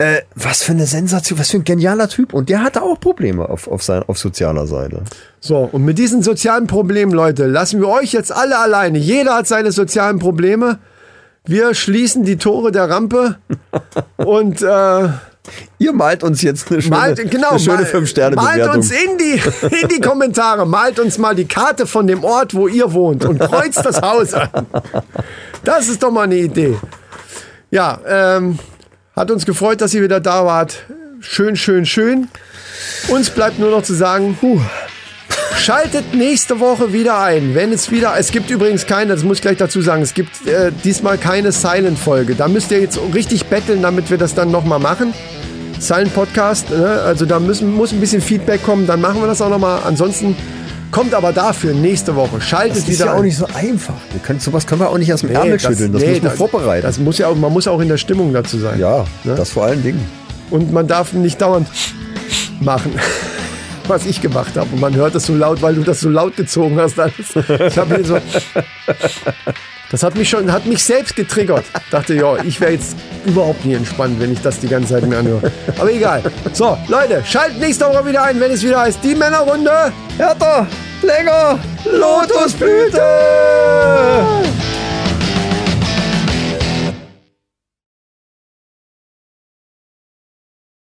[0.00, 2.32] Äh, was für eine Sensation, was für ein genialer Typ.
[2.32, 5.02] Und der hatte auch Probleme auf, auf, sein, auf sozialer Seite.
[5.40, 8.98] So, und mit diesen sozialen Problemen, Leute, lassen wir euch jetzt alle alleine.
[8.98, 10.78] Jeder hat seine sozialen Probleme.
[11.44, 13.38] Wir schließen die Tore der Rampe
[14.18, 15.08] und äh,
[15.78, 18.66] Ihr malt uns jetzt eine schöne, malt, genau, eine schöne mal- Fünf-Sterne-Bewertung.
[18.66, 22.54] Malt uns in die, in die Kommentare, malt uns mal die Karte von dem Ort,
[22.54, 24.48] wo ihr wohnt und kreuzt das Haus an.
[25.64, 26.76] Das ist doch mal eine Idee.
[27.70, 28.58] Ja, ähm,
[29.18, 30.84] hat uns gefreut, dass ihr wieder da wart.
[31.20, 32.28] Schön, schön, schön.
[33.08, 34.60] Uns bleibt nur noch zu sagen, huh,
[35.56, 38.14] Schaltet nächste Woche wieder ein, wenn es wieder.
[38.16, 41.50] Es gibt übrigens keine, das muss ich gleich dazu sagen, es gibt äh, diesmal keine
[41.52, 42.36] Silent-Folge.
[42.36, 45.12] Da müsst ihr jetzt richtig betteln, damit wir das dann nochmal machen.
[45.80, 47.02] Silent Podcast, ne?
[47.04, 49.80] also da müssen, muss ein bisschen Feedback kommen, dann machen wir das auch nochmal.
[49.84, 50.36] Ansonsten
[50.90, 52.40] kommt aber dafür nächste Woche.
[52.40, 53.24] Schaltet Das ist wieder ja auch ein.
[53.24, 53.94] nicht so einfach.
[54.12, 55.92] Wir können, sowas können wir auch nicht aus dem Ärmel schütteln.
[55.92, 56.82] Das nee, muss man vorbereiten.
[56.86, 58.78] Das muss ja auch, man muss auch in der Stimmung dazu sein.
[58.80, 59.34] ja, Ne?
[59.34, 60.04] das vor allen Dingen.
[60.50, 61.68] Und man darf nicht dauernd
[62.60, 62.92] machen,
[63.86, 64.68] was ich gemacht habe.
[64.72, 66.98] Und man hört das so laut, weil du das so laut gezogen hast.
[66.98, 67.14] Alles.
[67.36, 68.18] Ich habe mir so.
[69.90, 71.64] Das hat mich schon, hat mich selbst getriggert.
[71.90, 75.18] Dachte, ja, ich wäre jetzt überhaupt nie entspannt, wenn ich das die ganze Zeit mir
[75.18, 75.50] anhöre.
[75.78, 76.22] Aber egal.
[76.52, 79.92] So, Leute, schaltet nächste Woche wieder ein, wenn es wieder heißt, die Männerrunde.
[80.18, 80.66] Härter,
[81.02, 83.02] länger, Lotusblüte!